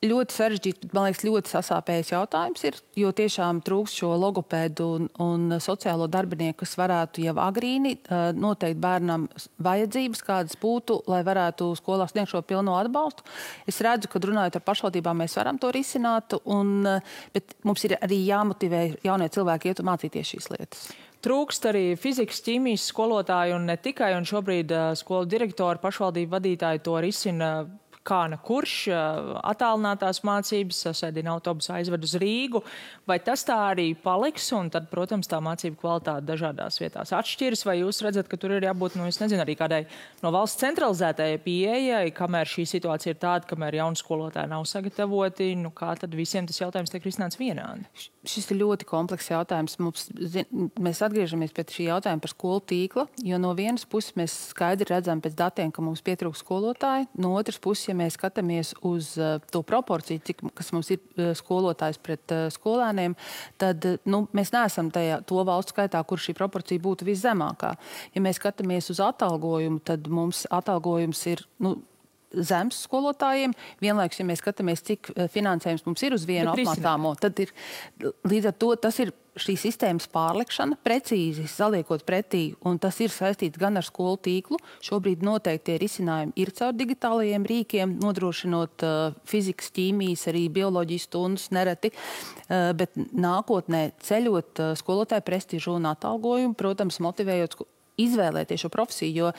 ļoti 0.00 0.32
sarežģīts, 0.32 0.88
man 0.96 1.08
liekas, 1.08 1.24
ļoti 1.26 1.52
sasāpējis 1.52 2.12
jautājums 2.14 2.62
ir, 2.64 2.76
jo 2.96 3.10
tiešām 3.16 3.60
trūks 3.64 3.98
šo 4.00 4.14
logopēdu 4.20 4.86
un, 4.96 5.08
un 5.20 5.58
sociālo 5.60 6.06
darbinieku, 6.10 6.62
kas 6.62 6.72
varētu 6.80 7.24
jau 7.26 7.34
agrīni 7.44 7.96
noteikt 8.36 8.80
bērnam 8.80 9.26
vajadzības, 9.60 10.22
kādas 10.24 10.56
būtu, 10.60 11.02
lai 11.10 11.20
varētu 11.26 11.68
skolā 11.80 12.08
sniegt 12.08 12.32
šo 12.32 12.40
pilno 12.46 12.78
atbalstu. 12.80 13.26
Es 13.68 13.82
redzu, 13.84 14.08
ka 14.08 14.22
runājot 14.24 14.56
ar 14.56 14.64
pašvaldībām, 14.70 15.20
mēs 15.20 15.36
varam 15.36 15.60
to 15.60 15.72
risināt, 15.76 16.38
un, 16.48 16.88
bet 17.36 17.54
mums 17.68 17.84
ir 17.84 17.98
arī 18.00 18.22
jāmotivē 18.24 18.86
jaunie 19.04 19.28
cilvēki 19.28 19.72
iet 19.72 19.84
un 19.84 19.90
mācīties 19.92 20.32
šīs 20.32 20.50
lietas. 20.54 20.88
Trūkst 21.20 21.66
arī 21.68 21.84
fizikas, 22.00 22.40
ķīmijas 22.46 22.86
skolotāju 22.88 23.58
un 23.58 23.68
ne 23.68 23.76
tikai, 23.76 24.14
un 24.16 24.24
šobrīd 24.24 24.72
skolu 24.96 25.28
direktori, 25.28 25.82
pašvaldību 25.82 26.32
vadītāji 26.38 26.80
to 26.86 26.96
risina 27.04 27.50
kā 28.10 28.24
ne 28.30 28.38
kurš 28.42 28.74
attālinātās 28.90 30.22
mācības, 30.26 30.82
sasēdina 30.88 31.34
autobusu, 31.36 31.72
aizved 31.76 32.04
uz 32.06 32.16
Rīgu. 32.20 32.62
Vai 33.08 33.20
tas 33.22 33.44
tā 33.46 33.56
arī 33.70 33.90
paliks, 33.98 34.50
un 34.56 34.70
tad, 34.72 34.88
protams, 34.92 35.28
tā 35.30 35.40
mācību 35.44 35.78
kvalitāte 35.80 36.26
dažādās 36.28 36.80
vietās 36.82 37.14
atšķiras, 37.16 37.64
vai 37.68 37.78
jūs 37.80 38.02
redzat, 38.06 38.28
ka 38.30 38.38
tur 38.40 38.56
ir 38.56 38.66
jābūt, 38.66 38.98
nu, 38.98 39.06
es 39.10 39.20
nezinu, 39.22 39.42
arī 39.44 39.56
kādai 39.58 39.82
no 40.24 40.32
valsts 40.34 40.60
centralizētajai 40.62 41.40
pieejai, 41.44 42.04
kamēr 42.16 42.50
šī 42.50 42.66
situācija 42.74 43.14
ir 43.14 43.20
tāda, 43.22 43.48
kamēr 43.50 43.80
jauni 43.80 44.00
skolotāji 44.00 44.50
nav 44.50 44.66
sagatavoti, 44.70 45.52
nu, 45.60 45.72
kā 45.74 45.92
tad 46.00 46.14
visiem 46.16 46.48
tas 46.48 46.60
jautājums 46.60 46.92
tiek 46.92 47.06
risināts 47.06 47.38
vienādi? 47.40 47.86
Šis 48.26 48.50
ir 48.52 48.60
ļoti 48.60 48.84
komplekss 48.88 49.30
jautājums. 49.32 49.78
Mums, 49.80 50.08
zin, 50.12 50.68
mēs 50.82 51.00
atgriežamies 51.06 51.54
pie 51.56 51.64
šī 51.72 51.86
jautājuma 51.88 52.20
par 52.20 52.32
skolu 52.34 52.60
tīkla, 52.68 53.06
jo 53.24 53.38
no 53.40 53.54
vienas 53.56 53.86
puses 53.88 54.16
mēs 54.18 54.34
skaidri 54.50 54.90
redzam 54.90 55.22
pēc 55.24 55.38
datiem, 55.38 55.72
ka 55.72 55.84
mums 55.84 56.04
pietrūkst 56.04 56.44
skolotāji, 56.44 57.08
no 57.20 57.32
otras 57.38 57.60
puses, 57.62 57.88
ja 57.88 57.96
mēs 58.00 58.16
skatāmies 58.18 58.72
uz 58.86 59.12
uh, 59.20 59.36
to 59.52 59.62
proporciju, 59.66 60.22
cik 60.26 60.42
mums 60.74 60.90
ir 60.94 61.00
uh, 61.00 61.30
skolotājs 61.38 62.00
pret 62.02 62.34
uh, 62.34 62.46
skolēniem, 62.52 63.16
tad 63.60 63.86
nu, 64.10 64.24
mēs 64.36 64.54
neesam 64.56 64.90
tajā 64.94 65.20
to 65.28 65.44
valstu 65.46 65.76
skaitā, 65.76 66.02
kur 66.08 66.20
šī 66.22 66.34
proporcija 66.38 66.82
būtu 66.82 67.08
viszemākā. 67.08 67.74
Ja 68.16 68.24
mēs 68.24 68.40
skatāmies 68.40 68.90
uz 68.92 69.02
atalgojumu, 69.04 69.82
tad 69.84 70.10
mums 70.10 70.46
atalgojums 70.50 71.22
ir. 71.30 71.44
Nu, 71.62 71.76
zems 72.34 72.84
skolotājiem. 72.86 73.54
Vienlaikus, 73.82 74.20
ja 74.20 74.28
mēs 74.28 74.42
skatāmies, 74.42 74.84
cik 74.86 75.12
finansējums 75.34 75.86
mums 75.88 76.04
ir 76.06 76.16
uz 76.16 76.26
vienu 76.28 76.54
apmācāmo, 76.54 77.14
tad 77.20 77.40
ir 77.42 77.54
līdz 78.00 78.52
ar 78.52 78.56
to 78.60 78.74
tas 78.86 79.00
ir 79.02 79.14
šīs 79.40 79.62
sistēmas 79.64 80.08
pārlikšana, 80.10 80.78
precīzi 80.84 81.46
saliekot 81.50 82.04
pretī, 82.08 82.42
un 82.66 82.78
tas 82.82 82.98
ir 83.02 83.12
saistīts 83.14 83.60
gan 83.60 83.78
ar 83.78 83.86
skolu 83.86 84.18
tīklu. 84.24 84.58
Šobrīd 84.84 85.24
noteikti 85.26 85.70
tie 85.70 85.78
risinājumi 85.80 86.34
ir 86.40 86.52
caur 86.56 86.74
digitālajiem 86.76 87.46
rīkiem, 87.48 87.96
nodrošinot 88.02 88.86
uh, 88.86 89.18
fizikas, 89.28 89.70
ķīmijas, 89.76 90.26
arī 90.32 90.46
bioloģijas 90.52 91.08
stundas 91.08 91.48
nereti, 91.54 91.92
uh, 91.94 92.70
bet 92.76 92.96
nākotnē 92.96 93.90
ceļot 94.06 94.64
uh, 94.64 94.72
skolotāju 94.78 95.26
prestižu 95.26 95.76
un 95.78 95.90
atalgojumu, 95.92 96.56
protams, 96.58 97.00
motivējot 97.02 97.60
izvēlēties 98.00 98.64
šo 98.64 98.70
profesiju, 98.72 99.12
jo 99.12 99.30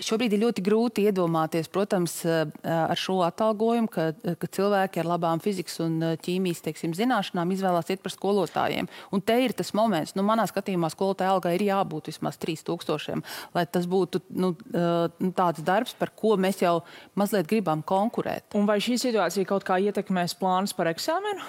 Šobrīd 0.00 0.32
ir 0.32 0.40
ļoti 0.40 0.62
grūti 0.64 1.02
iedomāties, 1.04 1.66
protams, 1.68 2.14
eh, 2.24 2.46
ar 2.64 2.96
šo 2.96 3.18
atalgojumu, 3.26 3.90
ka, 3.92 4.06
ka 4.40 4.48
cilvēki 4.48 5.02
ar 5.02 5.08
labām 5.10 5.40
fizikas 5.44 5.76
un 5.84 5.98
eh, 6.00 6.14
ķīmijas 6.16 6.62
teiksim, 6.64 6.94
zināšanām 6.96 7.52
izvēlās 7.52 7.92
iet 7.92 8.00
par 8.00 8.14
skolotājiem. 8.14 8.88
Un 9.12 9.20
te 9.20 9.36
ir 9.44 9.52
tas 9.52 9.74
moments, 9.76 10.14
nu, 10.16 10.24
manā 10.24 10.46
skatījumā 10.48 10.88
skolotāja 10.94 11.34
alga 11.34 11.52
ir 11.52 11.66
jābūt 11.66 12.08
vismaz 12.08 12.40
3000, 12.40 13.20
lai 13.52 13.66
tas 13.68 13.84
būtu 13.84 14.22
nu, 14.32 14.54
eh, 14.72 15.12
nu, 15.20 15.32
tāds 15.36 15.60
darbs, 15.60 15.92
par 15.98 16.14
ko 16.16 16.38
mēs 16.40 16.64
jau 16.64 16.78
mazliet 17.14 17.50
gribam 17.52 17.84
konkurēt. 17.84 18.48
Un 18.56 18.64
vai 18.64 18.80
šī 18.80 18.96
situācija 18.96 19.44
kaut 19.44 19.68
kā 19.68 19.76
ietekmēs 19.76 20.38
plānus 20.40 20.72
par 20.72 20.88
eksāmenu? 20.88 21.44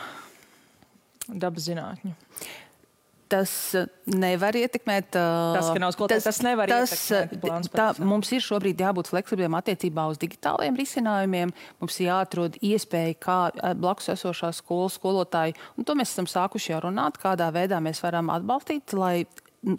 Dabas 1.31 1.71
zinātņu. 1.71 2.11
Tas 3.31 3.51
nevar 4.09 4.55
ietekmēt. 4.57 5.11
Tas, 5.13 5.69
ka 5.73 5.81
nav 5.81 5.93
skolotājs, 5.95 6.25
tas, 6.25 6.39
tas 6.39 6.45
nevar 6.45 6.71
tas, 6.71 6.93
ietekmēt. 7.11 7.69
Tā, 7.73 7.87
mums 8.03 8.31
ir 8.35 8.43
šobrīd 8.43 8.83
jābūt 8.83 9.11
fleksibliem 9.11 9.57
attiecībā 9.59 10.07
uz 10.11 10.19
digitāliem 10.21 10.77
risinājumiem. 10.79 11.53
Mums 11.83 11.99
ir 12.01 12.09
jāatrod 12.09 12.59
iespēja, 12.63 13.15
kā 13.23 13.39
blakus 13.79 14.11
esošā 14.15 14.53
skolas 14.57 14.99
skolotāji, 14.99 15.57
un 15.77 15.87
to 15.87 15.95
mēs 15.99 16.13
esam 16.15 16.29
sākuši 16.29 16.73
jau 16.75 16.83
runāt, 16.87 17.19
kādā 17.21 17.49
veidā 17.55 17.81
mēs 17.83 18.03
varam 18.03 18.31
atbalstīt, 18.33 18.95
lai 18.97 19.23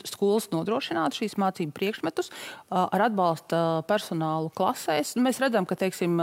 skolas 0.08 0.50
nodrošinātu 0.52 1.22
šīs 1.22 1.38
mācību 1.40 1.74
priekšmetus 1.76 2.30
ar 2.70 3.08
atbalsta 3.08 3.82
personālu 3.88 4.52
klasēs. 4.56 5.14
Nu, 5.18 5.24
mēs 5.28 5.40
redzam, 5.42 5.68
ka 5.68 5.78
teiksim, 5.78 6.20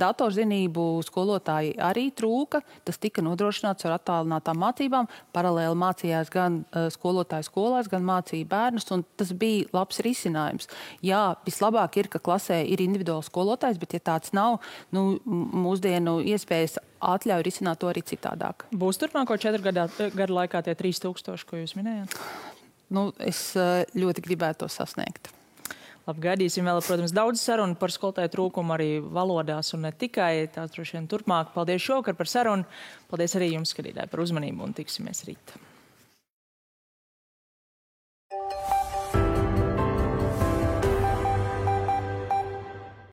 datorzinību 0.00 0.84
skolotāji 1.06 1.72
arī 1.82 2.08
trūka. 2.14 2.60
Tas 2.86 3.00
tika 3.02 3.22
nodrošināts 3.24 3.86
ar 3.88 3.96
attālinātām 3.96 4.60
mācībām. 4.62 5.08
Paralēli 5.34 5.78
mācījās 5.80 6.30
gan 6.32 6.60
skolotāji 6.94 7.48
skolās, 7.48 7.90
gan 7.90 8.04
mācīja 8.06 8.48
bērnus, 8.50 8.88
un 8.94 9.04
tas 9.18 9.32
bija 9.36 9.66
labs 9.74 10.02
risinājums. 10.06 10.70
Jā, 11.06 11.34
vislabāk 11.46 11.98
ir, 12.00 12.10
ka 12.12 12.22
klasē 12.22 12.60
ir 12.66 12.82
individuāls 12.84 13.30
skolotājs, 13.32 13.80
bet 13.80 13.96
ja 13.96 14.04
tāds 14.12 14.34
nav, 14.36 14.60
nu, 14.94 15.18
mūsdienu 15.26 16.20
iespējas 16.30 16.78
atļauj 17.00 17.44
risināt 17.46 17.80
to 17.80 17.90
arī 17.90 18.04
citādāk. 18.06 18.66
Būs 18.76 19.00
turpmāko 19.00 19.36
četru 19.40 19.64
gadu, 19.64 19.88
gadu 20.14 20.36
laikā 20.36 20.62
tie 20.66 20.76
3000, 20.78 21.44
ko 21.48 21.60
jūs 21.60 21.76
minējāt? 21.78 22.16
Nu, 22.90 23.10
es 23.22 23.52
eh, 23.58 23.84
ļoti 23.94 24.24
gribētu 24.24 24.64
to 24.64 24.70
sasniegt. 24.72 25.30
Labi, 26.08 26.24
gaidīsim 26.24 26.66
vēl, 26.66 26.80
protams, 26.82 27.14
daudz 27.14 27.42
sarunu 27.44 27.76
par 27.78 27.92
skolotāju 27.94 28.32
trūkumu 28.32 28.74
arī 28.74 28.90
valodās 29.04 29.74
un 29.76 29.84
ne 29.86 29.92
tikai. 29.94 30.48
Tās 30.54 30.72
droši 30.74 30.96
vien 30.96 31.08
turpmāk. 31.10 31.52
Paldies 31.54 31.84
šovakar 31.84 32.16
par 32.18 32.30
sarunu. 32.30 32.66
Paldies 33.12 33.36
arī 33.38 33.52
jums, 33.52 33.74
skatītāji, 33.74 34.10
par 34.10 34.24
uzmanību 34.24 34.64
un 34.66 34.74
tiksimies 34.76 35.22
rīt. 35.28 35.54